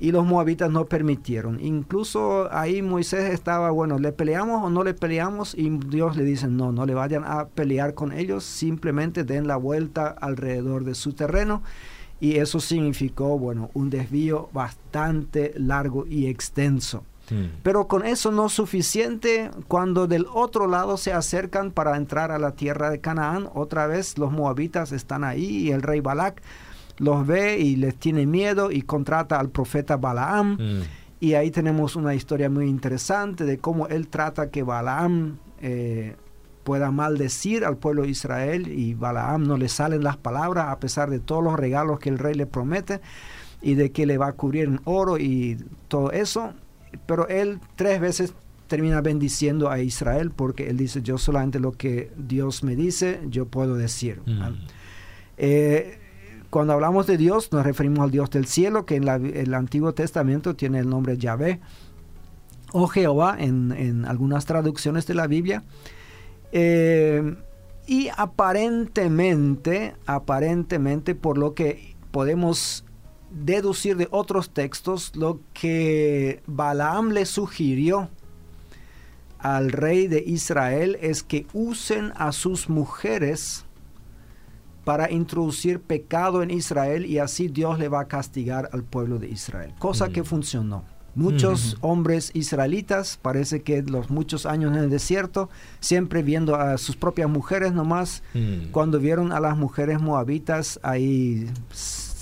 Y 0.00 0.10
los 0.10 0.26
moabitas 0.26 0.70
no 0.70 0.86
permitieron. 0.86 1.60
Incluso 1.60 2.52
ahí 2.52 2.82
Moisés 2.82 3.32
estaba, 3.32 3.70
bueno, 3.70 3.98
¿le 3.98 4.10
peleamos 4.10 4.62
o 4.64 4.68
no 4.68 4.82
le 4.82 4.92
peleamos? 4.92 5.54
Y 5.54 5.70
Dios 5.70 6.16
le 6.16 6.24
dice, 6.24 6.48
no, 6.48 6.72
no 6.72 6.84
le 6.84 6.94
vayan 6.94 7.22
a 7.24 7.46
pelear 7.46 7.94
con 7.94 8.12
ellos, 8.12 8.42
simplemente 8.44 9.22
den 9.22 9.46
la 9.46 9.56
vuelta 9.56 10.08
alrededor 10.08 10.84
de 10.84 10.96
su 10.96 11.12
terreno. 11.12 11.62
Y 12.20 12.38
eso 12.38 12.58
significó, 12.58 13.38
bueno, 13.38 13.70
un 13.72 13.88
desvío 13.88 14.48
bastante 14.52 15.54
largo 15.56 16.06
y 16.06 16.26
extenso. 16.26 17.04
Mm. 17.30 17.60
Pero 17.62 17.88
con 17.88 18.04
eso 18.04 18.30
no 18.30 18.46
es 18.46 18.52
suficiente. 18.52 19.50
Cuando 19.68 20.06
del 20.06 20.26
otro 20.32 20.66
lado 20.66 20.96
se 20.96 21.12
acercan 21.12 21.70
para 21.70 21.96
entrar 21.96 22.30
a 22.30 22.38
la 22.38 22.52
tierra 22.52 22.90
de 22.90 23.00
Canaán, 23.00 23.48
otra 23.54 23.86
vez 23.86 24.18
los 24.18 24.32
moabitas 24.32 24.92
están 24.92 25.24
ahí 25.24 25.44
y 25.44 25.70
el 25.70 25.82
rey 25.82 26.00
Balak 26.00 26.42
los 26.98 27.26
ve 27.26 27.58
y 27.58 27.76
les 27.76 27.96
tiene 27.96 28.26
miedo 28.26 28.70
y 28.70 28.82
contrata 28.82 29.38
al 29.38 29.50
profeta 29.50 29.96
Balaam. 29.96 30.56
Mm. 30.58 30.82
Y 31.20 31.34
ahí 31.34 31.50
tenemos 31.50 31.96
una 31.96 32.14
historia 32.14 32.50
muy 32.50 32.66
interesante 32.66 33.44
de 33.44 33.58
cómo 33.58 33.88
él 33.88 34.08
trata 34.08 34.50
que 34.50 34.62
Balaam 34.62 35.38
eh, 35.60 36.16
pueda 36.64 36.90
maldecir 36.90 37.64
al 37.64 37.76
pueblo 37.76 38.02
de 38.02 38.08
Israel 38.08 38.68
y 38.68 38.94
Balaam 38.94 39.46
no 39.46 39.56
le 39.56 39.68
salen 39.68 40.02
las 40.02 40.16
palabras 40.16 40.68
a 40.68 40.78
pesar 40.78 41.10
de 41.10 41.20
todos 41.20 41.42
los 41.42 41.58
regalos 41.58 41.98
que 41.98 42.10
el 42.10 42.18
rey 42.18 42.34
le 42.34 42.46
promete 42.46 43.00
y 43.62 43.74
de 43.74 43.90
que 43.92 44.06
le 44.06 44.18
va 44.18 44.28
a 44.28 44.32
cubrir 44.32 44.64
en 44.64 44.80
oro 44.84 45.18
y 45.18 45.58
todo 45.88 46.10
eso 46.10 46.52
pero 47.06 47.28
él 47.28 47.60
tres 47.76 48.00
veces 48.00 48.34
termina 48.66 49.00
bendiciendo 49.00 49.70
a 49.70 49.78
Israel 49.80 50.30
porque 50.30 50.68
él 50.68 50.76
dice, 50.76 51.02
yo 51.02 51.18
solamente 51.18 51.60
lo 51.60 51.72
que 51.72 52.10
Dios 52.16 52.64
me 52.64 52.76
dice, 52.76 53.20
yo 53.28 53.46
puedo 53.46 53.76
decir. 53.76 54.20
Mm. 54.26 54.54
Eh, 55.36 55.98
cuando 56.50 56.72
hablamos 56.72 57.06
de 57.06 57.16
Dios, 57.16 57.52
nos 57.52 57.64
referimos 57.64 58.00
al 58.00 58.10
Dios 58.10 58.30
del 58.30 58.46
cielo, 58.46 58.86
que 58.86 58.96
en 58.96 59.08
el 59.08 59.54
Antiguo 59.54 59.92
Testamento 59.92 60.54
tiene 60.54 60.78
el 60.78 60.88
nombre 60.88 61.18
Yahvé 61.18 61.60
o 62.72 62.86
Jehová 62.86 63.36
en, 63.38 64.04
algunas 64.06 64.46
traducciones 64.46 65.06
de 65.06 65.14
la 65.14 65.26
Biblia. 65.26 65.62
Eh, 66.52 67.36
y 67.86 68.08
aparentemente, 68.16 69.94
aparentemente, 70.06 71.14
por 71.14 71.38
lo 71.38 71.54
que 71.54 71.94
podemos 72.10 72.84
deducir 73.34 73.96
de 73.96 74.08
otros 74.10 74.50
textos 74.50 75.12
lo 75.16 75.40
que 75.52 76.42
Balaam 76.46 77.10
le 77.10 77.26
sugirió 77.26 78.08
al 79.38 79.72
rey 79.72 80.06
de 80.06 80.22
Israel 80.26 80.96
es 81.02 81.22
que 81.22 81.46
usen 81.52 82.12
a 82.16 82.32
sus 82.32 82.70
mujeres 82.70 83.66
para 84.84 85.10
introducir 85.10 85.80
pecado 85.80 86.42
en 86.42 86.50
Israel 86.50 87.06
y 87.06 87.18
así 87.18 87.48
Dios 87.48 87.78
le 87.78 87.88
va 87.88 88.00
a 88.00 88.08
castigar 88.08 88.70
al 88.72 88.84
pueblo 88.84 89.18
de 89.18 89.28
Israel. 89.28 89.74
Cosa 89.78 90.08
que 90.08 90.22
mm. 90.22 90.26
funcionó. 90.26 90.84
Muchos 91.14 91.76
hombres 91.80 92.32
israelitas, 92.34 93.20
parece 93.22 93.62
que 93.62 93.82
los 93.82 94.10
muchos 94.10 94.46
años 94.46 94.72
en 94.72 94.82
el 94.82 94.90
desierto, 94.90 95.48
siempre 95.78 96.24
viendo 96.24 96.56
a 96.56 96.76
sus 96.76 96.96
propias 96.96 97.30
mujeres 97.30 97.72
nomás, 97.72 98.24
mm. 98.34 98.70
cuando 98.72 98.98
vieron 98.98 99.30
a 99.30 99.38
las 99.38 99.56
mujeres 99.56 100.00
moabitas, 100.00 100.80
ahí 100.82 101.48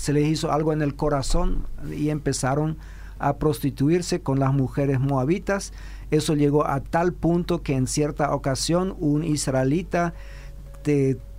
se 0.03 0.11
les 0.11 0.27
hizo 0.27 0.51
algo 0.51 0.73
en 0.73 0.81
el 0.81 0.97
corazón 0.97 1.65
y 1.89 2.09
empezaron 2.09 2.75
a 3.19 3.37
prostituirse 3.37 4.19
con 4.19 4.37
las 4.37 4.51
mujeres 4.51 4.99
moabitas. 4.99 5.71
Eso 6.11 6.35
llegó 6.35 6.67
a 6.67 6.81
tal 6.81 7.13
punto 7.13 7.63
que 7.63 7.73
en 7.77 7.87
cierta 7.87 8.35
ocasión 8.35 8.97
un 8.99 9.23
israelita 9.23 10.13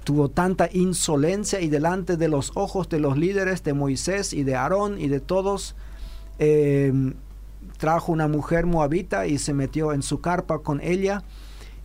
tuvo 0.03 0.31
tanta 0.31 0.71
insolencia 0.73 1.61
y 1.61 1.69
delante 1.69 2.17
de 2.17 2.29
los 2.29 2.53
ojos 2.55 2.89
de 2.89 3.01
los 3.01 3.19
líderes 3.19 3.63
de 3.65 3.75
Moisés 3.75 4.33
y 4.33 4.45
de 4.45 4.55
Aarón 4.55 4.99
y 4.99 5.09
de 5.09 5.21
todos, 5.21 5.77
em, 6.39 7.13
trajo 7.77 8.13
una 8.13 8.29
mujer 8.29 8.65
moabita 8.65 9.27
y 9.27 9.37
se 9.37 9.53
metió 9.53 9.93
en 9.93 10.01
su 10.01 10.23
carpa 10.23 10.61
con 10.61 10.81
ella 10.81 11.23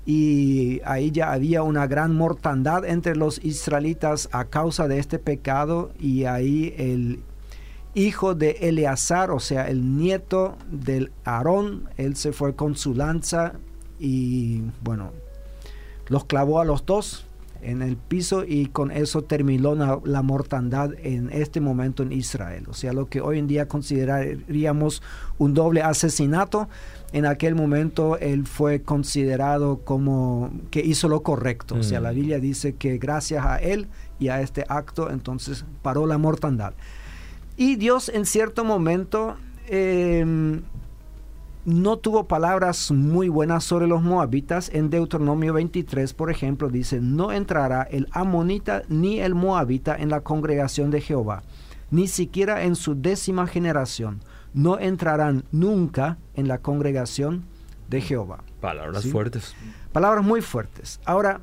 y 0.10 0.82
ahí 0.86 1.12
ya 1.12 1.32
había 1.32 1.62
una 1.62 1.86
gran 1.86 2.16
mortandad 2.16 2.84
entre 2.84 3.16
los 3.16 3.46
israelitas 3.46 4.28
a 4.32 4.46
causa 4.46 4.88
de 4.88 4.98
este 4.98 5.20
pecado 5.20 5.92
y 6.00 6.24
ahí 6.24 6.74
el 6.80 7.20
hijo 7.94 8.34
de 8.34 8.58
Eleazar, 8.62 9.30
o 9.30 9.40
sea, 9.40 9.70
el 9.70 9.98
nieto 9.98 10.58
del 10.72 11.12
Aarón, 11.26 11.90
él 11.98 12.16
se 12.16 12.32
fue 12.32 12.56
con 12.56 12.76
su 12.76 12.96
lanza 12.96 13.54
y 14.00 14.64
bueno, 14.82 15.12
los 16.08 16.26
clavó 16.26 16.60
a 16.60 16.66
los 16.66 16.88
dos 16.88 17.28
en 17.62 17.82
el 17.82 17.98
piso 17.98 18.46
y 18.48 18.68
con 18.68 18.92
eso 18.92 19.24
terminó 19.24 19.76
la, 19.76 20.22
mortandad 20.22 20.92
en 21.04 21.30
este 21.32 21.60
momento 21.60 22.04
en 22.04 22.14
Israel. 22.14 22.66
O 22.70 22.74
sea, 22.74 22.94
lo 22.94 23.10
que 23.10 23.22
hoy 23.22 23.38
en 23.38 23.48
día 23.48 23.68
consideraríamos 23.68 25.02
un 25.38 25.54
doble 25.54 25.82
asesinato, 25.82 26.68
en 27.12 27.26
aquel 27.26 27.56
momento 27.56 28.18
él 28.18 28.46
fue 28.46 28.82
considerado 28.82 29.80
como 29.80 30.52
que 30.72 30.82
hizo 30.82 31.08
lo 31.08 31.24
correcto. 31.24 31.76
O 31.76 31.84
sea, 31.84 32.00
la 32.00 32.12
mm. 32.12 32.16
Biblia 32.16 32.40
dice 32.40 32.76
que 32.76 32.98
gracias 32.98 33.46
a 33.46 33.58
él 33.58 33.88
y 34.20 34.28
a 34.28 34.42
este 34.42 34.66
acto 34.68 35.10
entonces 35.10 35.66
paró 35.82 36.06
la 36.06 36.18
mortandad. 36.18 36.74
Y 37.58 37.76
Dios 37.76 38.10
en 38.10 38.26
cierto 38.26 38.64
momento... 38.64 39.36
Em, 39.68 40.64
no 41.66 41.98
tuvo 41.98 42.28
palabras 42.28 42.90
muy 42.90 43.30
buenas 43.30 43.64
sobre 43.64 43.86
los 43.86 44.02
moabitas. 44.02 44.72
En 44.74 44.90
Deuteronomio 44.90 45.54
23, 45.54 46.14
por 46.14 46.32
ejemplo, 46.32 46.70
dice, 46.70 47.00
no 47.00 47.32
entrará 47.32 47.84
el 47.84 48.08
amonita 48.12 48.84
ni 48.88 49.20
el 49.20 49.36
moabita 49.36 49.96
en 49.96 50.10
la 50.10 50.22
congregación 50.22 50.90
de 50.90 51.02
Jehová, 51.02 51.44
ni 51.92 52.08
siquiera 52.08 52.64
en 52.64 52.76
su 52.76 52.96
décima 52.96 53.46
generación. 53.46 54.22
No 54.54 54.80
entrarán 54.80 55.44
nunca 55.52 56.18
en 56.36 56.48
la 56.48 56.60
congregación 56.60 57.44
de 57.90 58.02
Jehová. 58.02 58.44
Palabras 58.62 59.06
fuertes. 59.08 59.56
Palabras 59.92 60.24
muy 60.24 60.42
fuertes. 60.42 61.00
Ahora, 61.06 61.42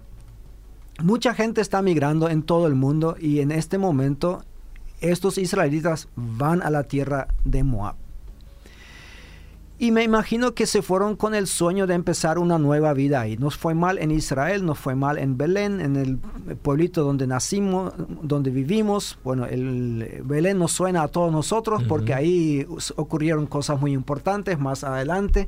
mucha 1.03 1.35
gente 1.35 1.61
está 1.61 1.83
migrando 1.83 2.29
en 2.29 2.42
todo 2.42 2.66
el 2.66 2.75
mundo 2.75 3.16
y 3.19 3.40
en 3.40 3.53
este 3.53 3.79
momento 3.79 4.45
estos 5.01 5.38
israelitas 5.38 6.09
van 6.16 6.62
a 6.62 6.71
la 6.71 6.85
tierra 6.85 7.29
de 7.45 7.64
Moab. 7.64 7.97
Y 9.79 9.91
me 9.91 10.03
imagino 10.03 10.55
que 10.55 10.65
se 10.65 10.81
fueron 10.81 11.17
con 11.17 11.35
el 11.35 11.47
sueño 11.47 11.87
de 11.87 11.93
empezar 11.93 12.39
una 12.39 12.59
nueva 12.59 12.95
vida 12.95 13.21
ahí. 13.21 13.37
Nos 13.37 13.59
fue 13.59 13.75
mal 13.75 13.99
en 13.99 14.11
Israel, 14.11 14.65
nos 14.65 14.79
fue 14.79 14.95
mal 14.95 15.19
en 15.19 15.37
Belén, 15.37 15.83
en 15.83 15.97
el 15.97 16.17
pueblito 16.57 17.05
donde 17.05 17.27
nacimos, 17.27 17.93
donde 18.23 18.51
vivimos. 18.51 19.19
Bueno, 19.23 19.45
el 19.45 20.23
Belén 20.25 20.59
nos 20.59 20.73
suena 20.73 21.03
a 21.03 21.09
todos 21.09 21.31
nosotros 21.31 21.83
porque 21.83 22.15
ahí 22.15 22.67
ocurrieron 22.97 23.47
cosas 23.47 23.79
muy 23.79 23.93
importantes 23.93 24.59
más 24.59 24.83
adelante. 24.83 25.47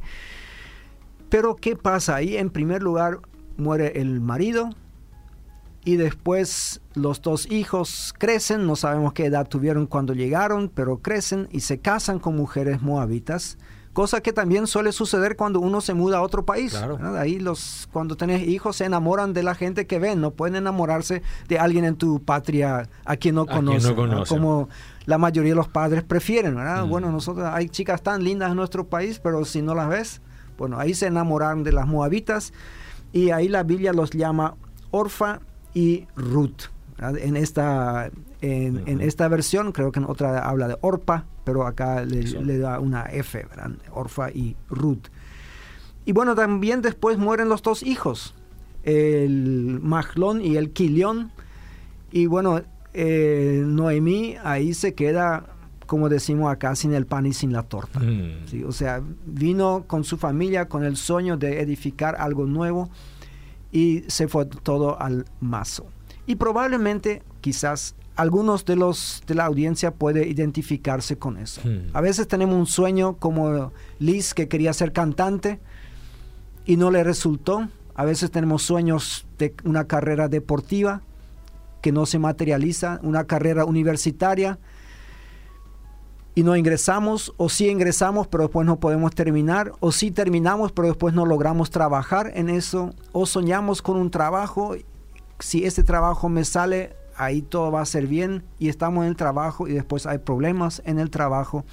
Pero 1.31 1.57
¿qué 1.57 1.75
pasa 1.75 2.17
ahí? 2.17 2.37
En 2.37 2.51
primer 2.51 2.83
lugar, 2.83 3.21
muere 3.57 3.99
el 3.99 4.21
marido 4.21 4.69
y 5.87 5.97
después 5.97 6.83
los 6.95 7.23
dos 7.23 7.51
hijos 7.51 8.14
crecen, 8.19 8.67
no 8.67 8.77
sabemos 8.77 9.14
qué 9.14 9.25
edad 9.25 9.49
tuvieron 9.49 9.87
cuando 9.87 10.12
llegaron, 10.12 10.69
pero 10.69 10.99
crecen 10.99 11.49
y 11.51 11.61
se 11.61 11.79
casan 11.79 12.19
con 12.19 12.37
mujeres 12.37 12.83
moabitas 12.83 13.57
cosa 13.98 14.20
que 14.20 14.32
también 14.32 14.68
suele 14.68 14.92
suceder 14.92 15.34
cuando 15.34 15.58
uno 15.58 15.80
se 15.80 15.92
muda 15.92 16.18
a 16.18 16.22
otro 16.22 16.44
país. 16.44 16.72
Ahí 17.16 17.40
los, 17.40 17.88
cuando 17.92 18.16
tenés 18.16 18.46
hijos 18.46 18.76
se 18.76 18.84
enamoran 18.84 19.32
de 19.32 19.42
la 19.42 19.56
gente 19.56 19.88
que 19.88 19.98
ven, 19.98 20.20
no 20.20 20.30
pueden 20.30 20.54
enamorarse 20.54 21.20
de 21.48 21.58
alguien 21.58 21.84
en 21.84 21.96
tu 21.96 22.22
patria 22.22 22.88
a 23.04 23.16
quien 23.16 23.34
no 23.34 23.44
conocen, 23.44 23.96
como 24.28 24.68
la 25.04 25.18
mayoría 25.18 25.50
de 25.50 25.56
los 25.56 25.66
padres 25.66 26.04
prefieren. 26.04 26.54
Mm. 26.54 26.88
Bueno, 26.88 27.11
nosotros 27.11 27.44
hay 27.52 27.70
chicas 27.70 28.00
tan 28.00 28.22
lindas 28.22 28.52
en 28.52 28.56
nuestro 28.56 28.87
país, 28.87 29.18
pero 29.18 29.44
si 29.44 29.62
no 29.62 29.74
las 29.74 29.88
ves, 29.88 30.22
bueno, 30.56 30.78
ahí 30.78 30.94
se 30.94 31.08
enamoraron 31.08 31.64
de 31.64 31.72
las 31.72 31.88
moabitas 31.88 32.52
y 33.12 33.30
ahí 33.30 33.48
la 33.48 33.64
Biblia 33.64 33.92
los 33.92 34.11
llama 34.11 34.54
Orfa 34.92 35.40
y 35.74 36.06
Ruth. 36.14 36.70
En 37.00 37.37
esta, 37.37 38.12
en, 38.42 39.00
esta 39.00 39.26
versión, 39.26 39.72
creo 39.72 39.90
que 39.90 39.98
en 39.98 40.04
otra 40.04 40.48
habla 40.48 40.68
de 40.68 40.78
Orpa, 40.82 41.26
pero 41.48 41.66
acá 41.66 42.04
le, 42.04 42.58
da 42.58 42.78
una 42.78 43.04
F, 43.04 43.42
¿verdad? 43.48 43.70
Orfa 43.90 44.30
y 44.30 44.54
Ruth. 44.68 45.08
Y 46.04 46.12
bueno, 46.12 46.34
también 46.34 46.82
después 46.82 47.16
mueren 47.16 47.48
los 47.48 47.62
dos 47.62 47.82
hijos, 47.82 48.34
el 48.82 49.80
Mahlón 49.82 50.44
y 50.44 50.58
el 50.58 50.72
Quilión. 50.72 51.32
Y 52.12 52.26
bueno, 52.26 52.61
eh, 52.92 53.62
Noemí 53.64 54.37
ahí 54.44 54.74
se 54.74 54.92
queda, 54.92 55.46
como 55.87 56.11
decimos 56.11 56.52
acá, 56.52 56.76
sin 56.76 56.92
el 56.92 57.06
pan 57.06 57.24
y 57.24 57.32
sin 57.32 57.54
la 57.54 57.62
torta. 57.62 57.98
Mm. 57.98 58.66
O 58.66 58.72
sea, 58.72 59.00
vino 59.24 59.84
con 59.87 60.04
su 60.04 60.18
familia 60.18 60.68
con 60.68 60.84
el 60.84 60.98
sueño 60.98 61.38
de 61.38 61.62
edificar 61.62 62.16
algo 62.16 62.44
nuevo 62.44 62.90
y 63.72 64.04
se 64.08 64.28
fue 64.28 64.44
todo 64.44 65.00
al 65.00 65.24
mazo. 65.40 65.87
Y 66.26 66.37
probablemente, 66.37 67.22
quizás, 67.40 67.94
algunos 68.18 68.64
de 68.64 68.74
los 68.74 69.22
de 69.28 69.37
la 69.37 69.44
audiencia 69.44 69.92
puede 69.92 70.26
identificarse 70.26 71.18
con 71.18 71.37
eso. 71.37 71.61
Hmm. 71.64 71.90
A 71.92 72.00
veces 72.00 72.26
tenemos 72.26 72.57
un 72.57 72.66
sueño 72.66 73.16
como 73.16 73.72
Liz 74.00 74.35
que 74.35 74.48
quería 74.48 74.72
ser 74.72 74.92
cantante 74.92 75.61
y 76.66 76.76
no 76.76 76.90
le 76.90 77.04
resultó. 77.04 77.68
A 77.94 78.04
veces 78.04 78.33
tenemos 78.33 78.64
sueños 78.64 79.24
de 79.38 79.54
una 79.62 79.87
carrera 79.87 80.28
deportiva 80.28 81.02
que 81.81 81.92
no 81.92 82.07
se 82.07 82.18
materializa, 82.18 82.98
una 83.04 83.24
carrera 83.24 83.64
universitaria 83.64 84.59
y 86.35 86.42
no 86.42 86.57
ingresamos, 86.57 87.33
o 87.37 87.48
sí 87.48 87.68
ingresamos 87.68 88.26
pero 88.26 88.44
después 88.44 88.66
no 88.66 88.81
podemos 88.81 89.14
terminar, 89.14 89.72
o 89.78 89.92
sí 89.92 90.11
terminamos 90.11 90.72
pero 90.72 90.88
después 90.88 91.14
no 91.14 91.24
logramos 91.24 91.70
trabajar 91.70 92.33
en 92.35 92.50
eso, 92.50 92.94
o 93.12 93.26
soñamos 93.26 93.81
con 93.81 93.96
un 93.96 94.11
trabajo, 94.11 94.74
si 95.38 95.64
ese 95.64 95.85
trabajo 95.85 96.28
me 96.28 96.44
sale, 96.44 96.97
ahí 97.18 97.42
todo 97.42 97.70
va 97.70 97.83
a 97.83 97.87
ser 97.87 98.07
bien 98.07 98.44
y 98.59 98.68
estamos 98.68 99.02
en 99.02 99.11
el 99.11 99.16
trabajo 99.16 99.68
y 99.68 99.72
después 99.72 100.07
hay 100.07 100.18
problemas 100.18 100.81
en 100.87 100.98
el 100.98 101.11
trabajo. 101.11 101.64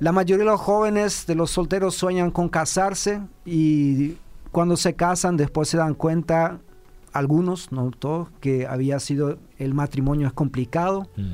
La 0.00 0.12
mayoría 0.12 0.44
de 0.44 0.50
los 0.50 0.60
jóvenes, 0.60 1.26
de 1.26 1.34
los 1.34 1.50
solteros, 1.50 1.94
sueñan 1.94 2.30
con 2.30 2.48
casarse 2.48 3.20
y 3.44 4.16
cuando 4.52 4.76
se 4.76 4.94
casan 4.94 5.36
después 5.36 5.68
se 5.68 5.78
dan 5.78 5.94
cuenta, 5.94 6.60
algunos, 7.12 7.72
no 7.72 7.90
todos, 7.90 8.28
que 8.40 8.66
había 8.66 8.98
sido 9.00 9.38
el 9.58 9.72
matrimonio 9.72 10.26
es 10.26 10.32
complicado. 10.32 11.08
Mm. 11.16 11.32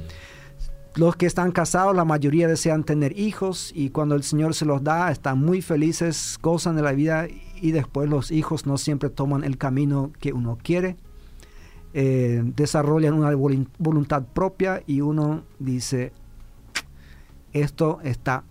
Los 0.96 1.16
que 1.16 1.26
están 1.26 1.52
casados, 1.52 1.94
la 1.94 2.04
mayoría 2.04 2.48
desean 2.48 2.84
tener 2.84 3.18
hijos 3.18 3.72
y 3.74 3.90
cuando 3.90 4.14
el 4.14 4.22
Señor 4.22 4.54
se 4.54 4.64
los 4.64 4.82
da, 4.82 5.10
están 5.10 5.38
muy 5.38 5.62
felices, 5.62 6.38
gozan 6.42 6.76
de 6.76 6.82
la 6.82 6.92
vida 6.92 7.28
y 7.60 7.70
después 7.70 8.08
los 8.10 8.30
hijos 8.30 8.66
no 8.66 8.76
siempre 8.76 9.08
toman 9.08 9.44
el 9.44 9.56
camino 9.56 10.12
que 10.18 10.32
uno 10.32 10.58
quiere. 10.62 10.96
Eh, 11.92 12.42
desarrollan 12.44 13.14
una 13.14 13.34
voluntad 13.78 14.22
propia 14.22 14.82
y 14.86 15.00
uno 15.00 15.42
dice, 15.58 16.12
esto 17.52 17.98
está, 18.04 18.44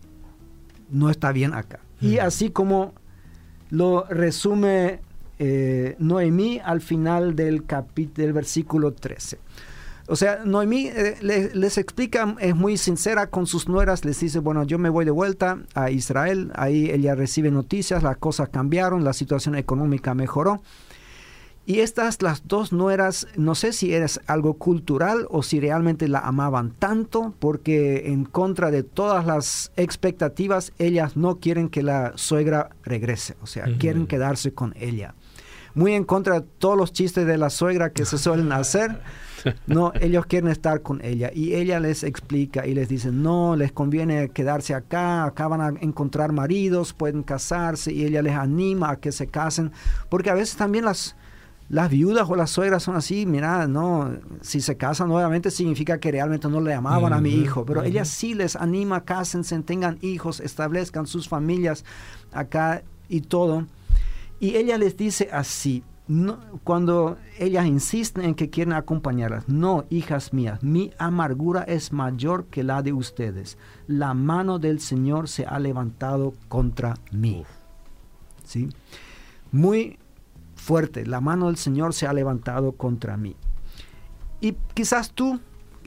no 0.90 1.10
está 1.10 1.32
bien 1.32 1.54
acá. 1.54 1.80
Y 2.02 2.18
así 2.18 2.50
como 2.50 2.94
lo 3.70 4.06
resume 4.10 5.00
eh, 5.38 5.96
Noemí 6.00 6.60
al 6.64 6.82
final 6.82 7.36
del 7.36 7.66
capítulo 7.66 8.26
del 8.26 8.34
versículo 8.34 8.94
13. 8.94 9.40
O 10.08 10.16
sea, 10.16 10.44
Noemí 10.44 10.88
eh, 10.88 11.18
les, 11.22 11.78
explica, 11.78 12.36
es 12.40 12.56
muy 12.56 12.78
sincera 12.78 13.28
con 13.28 13.46
sus 13.46 13.70
nueras, 13.70 14.04
les 14.04 14.20
dice, 14.20 14.40
bueno, 14.40 14.64
yo 14.64 14.80
me 14.80 14.90
voy 14.90 15.06
de 15.06 15.12
vuelta 15.12 15.60
a 15.76 15.92
Israel, 15.92 16.52
ahí 16.56 16.90
ella 16.90 17.16
recibe 17.16 17.52
noticias, 17.52 18.02
las 18.02 18.18
cosas 18.18 18.50
cambiaron, 18.50 19.04
la 19.04 19.14
situación 19.14 19.56
económica 19.56 20.14
mejoró. 20.16 20.62
Y 21.66 21.82
estas, 21.82 22.22
las 22.24 22.48
dos 22.48 22.74
nueras, 22.74 23.28
no 23.36 23.54
sé 23.54 23.74
si 23.74 23.94
es 23.94 24.20
algo 24.26 24.56
cultural 24.56 25.28
o 25.30 25.44
si 25.44 25.60
realmente 25.60 26.08
la 26.08 26.20
amaban 26.20 26.72
tanto, 26.72 27.36
porque 27.38 28.12
en 28.12 28.26
contra 28.26 28.72
de 28.72 28.82
todas 28.82 29.26
las 29.26 29.72
expectativas, 29.76 30.74
ellas 30.80 31.16
no 31.16 31.40
quieren 31.40 31.70
que 31.70 31.84
la 31.84 32.14
suegra 32.16 32.72
regrese, 32.84 33.36
o 33.44 33.46
sea, 33.46 33.66
quieren 33.78 34.08
quedarse 34.08 34.52
con 34.52 34.74
ella. 34.80 35.14
Muy 35.76 35.94
en 35.94 36.06
contra 36.06 36.40
de 36.40 36.48
todos 36.58 36.76
los 36.76 36.92
chistes 36.92 37.28
de 37.28 37.38
la 37.38 37.52
suegra 37.52 37.92
que 37.92 38.06
se 38.06 38.18
suelen 38.18 38.52
hacer. 38.52 39.00
No, 39.68 39.94
ellos 40.02 40.26
quieren 40.26 40.50
estar 40.50 40.82
con 40.82 41.04
ella 41.06 41.32
y 41.34 41.54
ella 41.54 41.80
les 41.80 42.04
explica 42.04 42.68
y 42.68 42.74
les 42.74 42.90
dice, 42.90 43.12
no, 43.12 43.56
les 43.56 43.72
conviene 43.72 44.30
quedarse 44.30 44.74
acá, 44.74 45.24
acá 45.24 45.48
van 45.48 45.62
a 45.62 45.80
encontrar 45.80 46.34
maridos, 46.34 46.94
pueden 46.94 47.24
casarse 47.24 47.94
y 47.94 48.06
ella 48.06 48.22
les 48.22 48.36
anima 48.36 48.90
a 48.90 48.96
que 48.98 49.12
se 49.12 49.28
casen, 49.28 49.72
porque 50.10 50.30
a 50.30 50.34
veces 50.34 50.58
también 50.58 50.84
las, 50.84 51.16
las 51.70 51.92
viudas 51.92 52.28
o 52.28 52.36
las 52.36 52.50
suegras 52.50 52.82
son 52.82 52.96
así, 52.96 53.28
mira, 53.28 53.68
no, 53.68 54.12
si 54.42 54.60
se 54.60 54.76
casan 54.76 55.08
nuevamente 55.08 55.52
significa 55.52 56.00
que 56.00 56.12
realmente 56.12 56.48
no 56.50 56.60
le 56.62 56.74
amaban 56.74 57.14
a 57.14 57.22
mi 57.22 57.30
hijo, 57.30 57.64
pero 57.64 57.84
ella 57.84 58.06
sí 58.06 58.34
les 58.34 58.56
anima, 58.56 59.06
cásense, 59.06 59.58
tengan 59.60 60.00
hijos, 60.02 60.40
establezcan 60.40 61.06
sus 61.06 61.30
familias 61.30 61.86
acá 62.32 62.82
y 63.08 63.22
todo. 63.22 63.68
Y 64.40 64.56
ella 64.56 64.80
les 64.80 64.98
dice 64.98 65.30
así, 65.32 65.84
no, 66.08 66.40
cuando 66.64 67.18
ellas 67.38 67.68
insisten 67.68 68.26
en 68.26 68.34
que 68.34 68.50
quieren 68.50 68.74
acompañarlas, 68.74 69.48
no, 69.48 69.86
hijas 69.92 70.34
mías, 70.34 70.64
mi 70.64 70.92
amargura 70.98 71.62
es 71.62 71.94
mayor 71.94 72.46
que 72.46 72.64
la 72.64 72.82
de 72.82 72.94
ustedes. 72.94 73.60
La 73.86 74.16
mano 74.16 74.58
del 74.58 74.80
Señor 74.80 75.30
se 75.30 75.46
ha 75.46 75.60
levantado 75.60 76.34
contra 76.48 76.96
mí. 77.12 77.44
¿Sí? 78.44 78.70
Muy 79.52 79.99
fuerte, 80.60 81.06
la 81.06 81.22
mano 81.22 81.48
del 81.48 81.58
Señor 81.58 81.94
se 81.94 82.08
ha 82.08 82.14
levantado 82.14 82.74
contra 82.74 83.18
mí. 83.18 83.36
Y 84.42 84.56
quizás 84.74 85.12
tú, 85.12 85.40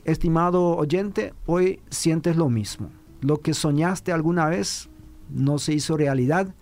estimado 0.05 0.75
oyente, 0.75 1.33
hoy 1.45 1.79
sientes 1.89 2.35
lo 2.35 2.49
mismo. 2.49 2.89
Lo 3.21 3.39
que 3.39 3.53
soñaste 3.53 4.11
alguna 4.11 4.47
vez 4.47 4.89
no 5.29 5.57
se 5.57 5.73
hizo 5.73 5.97
realidad. 5.97 6.53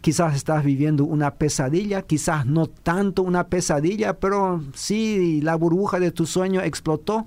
Quizás 0.00 0.36
estás 0.36 0.64
viviendo 0.64 1.04
una 1.04 1.34
pesadilla, 1.34 2.02
quizás 2.02 2.46
no 2.46 2.66
tanto 2.68 3.22
una 3.22 3.48
pesadilla, 3.48 4.20
pero 4.20 4.62
sí 4.74 5.40
la 5.42 5.56
burbuja 5.56 5.98
de 5.98 6.12
tu 6.12 6.24
sueño 6.24 6.60
explotó 6.60 7.26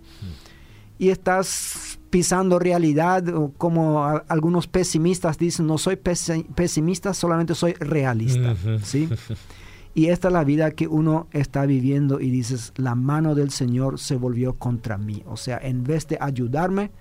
y 0.98 1.10
estás 1.10 2.00
pisando 2.10 2.60
realidad, 2.60 3.24
como 3.58 4.06
algunos 4.06 4.68
pesimistas 4.68 5.38
dicen, 5.38 5.68
no 5.68 5.78
soy 5.78 5.98
pesimista, 5.98 7.14
solamente 7.14 7.56
soy 7.56 7.74
realista. 7.74 8.56
¿sí? 8.84 9.10
Y 9.94 10.08
esta 10.08 10.30
es 10.30 10.34
la 10.34 10.44
vida 10.44 10.72
que 10.72 10.88
uno 10.88 11.28
está 11.32 11.66
viviendo 11.66 12.22
y 12.22 12.30
dices, 12.30 12.72
la 12.78 12.96
mano 12.96 13.36
del 13.36 13.52
Señor 13.52 14.00
se 14.00 14.16
volvió 14.16 14.54
contra 14.54 14.98
mí. 14.98 15.24
O 15.26 15.36
sea, 15.36 15.60
en 15.62 15.84
vez 15.84 16.08
de 16.08 16.18
ayudarme, 16.22 16.92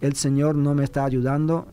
el 0.00 0.14
Señor 0.14 0.54
no 0.54 0.74
me 0.74 0.84
está 0.84 1.04
ayudando, 1.04 1.66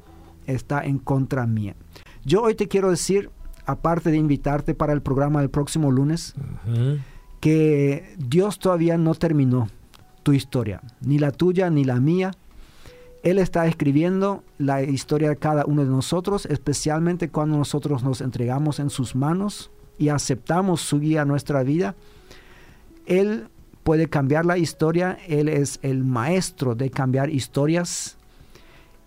está 0.47 0.81
en 0.81 0.97
contra 0.97 1.45
mía. 1.45 1.75
Yo 2.23 2.43
hoy 2.43 2.55
te 2.55 2.69
quiero 2.69 2.89
decir, 2.89 3.29
aparte 3.65 4.11
de 4.11 4.17
invitarte 4.17 4.73
para 4.73 4.93
el 4.93 5.01
programa 5.01 5.41
del 5.41 5.49
próximo 5.49 5.91
lunes, 5.91 6.35
que 7.41 8.15
Dios 8.17 8.57
todavía 8.57 8.97
no 8.97 9.13
terminó 9.15 9.67
tu 10.23 10.31
historia, 10.31 10.81
ni 11.01 11.19
la 11.19 11.31
tuya 11.31 11.69
ni 11.69 11.83
la 11.83 11.99
mía. 11.99 12.31
Él 13.23 13.39
está 13.39 13.67
escribiendo 13.67 14.43
la 14.57 14.81
historia 14.81 15.29
de 15.29 15.35
cada 15.35 15.65
uno 15.65 15.83
de 15.83 15.89
nosotros, 15.89 16.45
especialmente 16.45 17.29
cuando 17.29 17.57
nosotros 17.57 18.03
nos 18.03 18.21
entregamos 18.21 18.79
en 18.79 18.89
sus 18.89 19.15
manos 19.15 19.69
y 20.01 20.09
aceptamos 20.09 20.81
su 20.81 20.99
guía 20.99 21.21
a 21.21 21.25
nuestra 21.25 21.61
vida, 21.61 21.95
Él 23.05 23.49
puede 23.83 24.09
cambiar 24.09 24.47
la 24.47 24.57
historia, 24.57 25.19
Él 25.27 25.47
es 25.47 25.77
el 25.83 26.03
maestro 26.03 26.73
de 26.73 26.89
cambiar 26.89 27.29
historias 27.29 28.17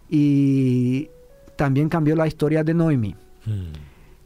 y 0.09 1.09
también 1.57 1.88
cambió 1.88 2.14
la 2.14 2.28
historia 2.28 2.62
de 2.62 2.74
Noemi. 2.74 3.16
Hmm. 3.44 3.72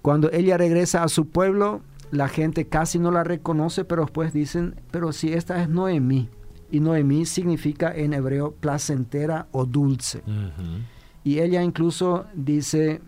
Cuando 0.03 0.31
ella 0.31 0.59
regresa 0.59 1.03
a 1.03 1.09
su 1.09 1.29
pueblo, 1.29 1.81
la 2.11 2.29
gente 2.29 2.67
casi 2.67 2.99
no 2.99 3.11
la 3.11 3.25
reconoce, 3.25 3.87
pero 3.87 4.03
después 4.03 4.35
dicen, 4.35 4.75
pero 4.91 5.13
si 5.13 5.33
esta 5.33 5.63
es 5.63 5.71
Noemi, 5.71 6.29
y 6.71 6.81
Noemi 6.81 7.25
significa 7.25 7.95
en 7.97 8.13
hebreo 8.13 8.53
placentera 8.53 9.47
o 9.53 9.65
dulce. 9.65 10.23
Y 11.25 11.39
ella 11.39 11.63
incluso 11.63 12.27
dice, 12.35 13.01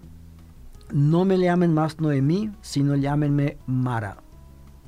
no 0.92 1.24
me 1.24 1.38
llamen 1.38 1.74
más 1.74 2.00
Noemí, 2.00 2.50
sino 2.60 2.96
llámenme 2.96 3.58
Mara, 3.66 4.18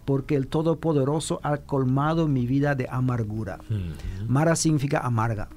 porque 0.05 0.35
el 0.35 0.49
Todopoderoso 0.49 1.41
ha 1.43 1.59
colmado 1.59 2.29
mi 2.29 2.47
vida 2.47 2.75
de 2.75 2.89
amargura. 2.91 3.59
Mara 4.27 4.57
significa 4.57 5.01
amarga. 5.01 5.49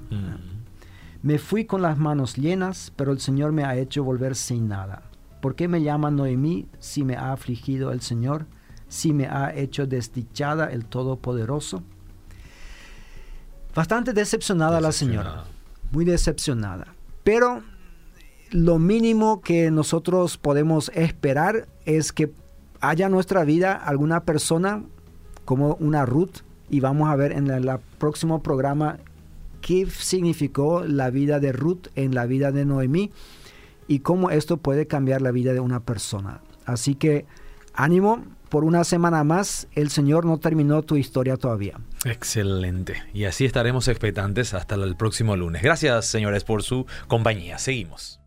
Me 1.22 1.38
fui 1.38 1.64
con 1.64 1.82
las 1.82 1.98
manos 1.98 2.36
llenas, 2.36 2.92
pero 2.94 3.12
el 3.12 3.20
Señor 3.20 3.52
me 3.52 3.64
ha 3.64 3.76
hecho 3.76 4.04
volver 4.04 4.36
sin 4.36 4.68
nada. 4.68 5.02
¿Por 5.40 5.54
qué 5.54 5.68
me 5.68 5.82
llaman 5.82 6.16
Noemí 6.16 6.68
si 6.78 7.04
me 7.04 7.16
ha 7.16 7.32
afligido 7.32 7.92
el 7.92 8.00
Señor, 8.00 8.46
si 8.88 9.12
me 9.12 9.26
ha 9.26 9.54
hecho 9.54 9.86
desdichada 9.86 10.66
el 10.66 10.86
Todopoderoso? 10.86 11.82
Bastante 13.74 14.12
decepcionada. 14.12 14.80
la 14.80 14.92
señora, 14.92 15.44
muy 15.90 16.04
decepcionada. 16.04 16.94
Pero 17.24 17.62
lo 18.50 18.78
mínimo 18.78 19.40
que 19.40 19.70
nosotros 19.70 20.38
podemos 20.38 20.90
esperar 20.94 21.66
es 21.84 22.12
que 22.12 22.32
haya 22.80 23.06
en 23.06 23.12
nuestra 23.12 23.44
vida 23.44 23.74
alguna 23.74 24.24
persona 24.24 24.82
como 25.44 25.74
una 25.80 26.06
Ruth 26.06 26.38
y 26.68 26.80
vamos 26.80 27.08
a 27.08 27.16
ver 27.16 27.32
en 27.32 27.50
el 27.50 27.70
próximo 27.98 28.42
programa 28.42 28.98
qué 29.60 29.86
significó 29.86 30.84
la 30.84 31.10
vida 31.10 31.40
de 31.40 31.52
Ruth 31.52 31.88
en 31.94 32.14
la 32.14 32.26
vida 32.26 32.52
de 32.52 32.64
Noemí 32.64 33.10
y 33.88 34.00
cómo 34.00 34.30
esto 34.30 34.56
puede 34.56 34.86
cambiar 34.86 35.22
la 35.22 35.30
vida 35.30 35.52
de 35.52 35.60
una 35.60 35.80
persona. 35.80 36.40
Así 36.64 36.94
que 36.94 37.26
ánimo, 37.74 38.24
por 38.48 38.64
una 38.64 38.84
semana 38.84 39.24
más, 39.24 39.68
el 39.74 39.90
Señor 39.90 40.24
no 40.24 40.38
terminó 40.38 40.82
tu 40.82 40.96
historia 40.96 41.36
todavía. 41.36 41.78
Excelente. 42.04 43.02
Y 43.12 43.24
así 43.24 43.44
estaremos 43.44 43.88
expectantes 43.88 44.54
hasta 44.54 44.76
el 44.76 44.96
próximo 44.96 45.36
lunes. 45.36 45.62
Gracias, 45.62 46.06
señores, 46.06 46.44
por 46.44 46.62
su 46.62 46.86
compañía. 47.08 47.58
Seguimos. 47.58 48.20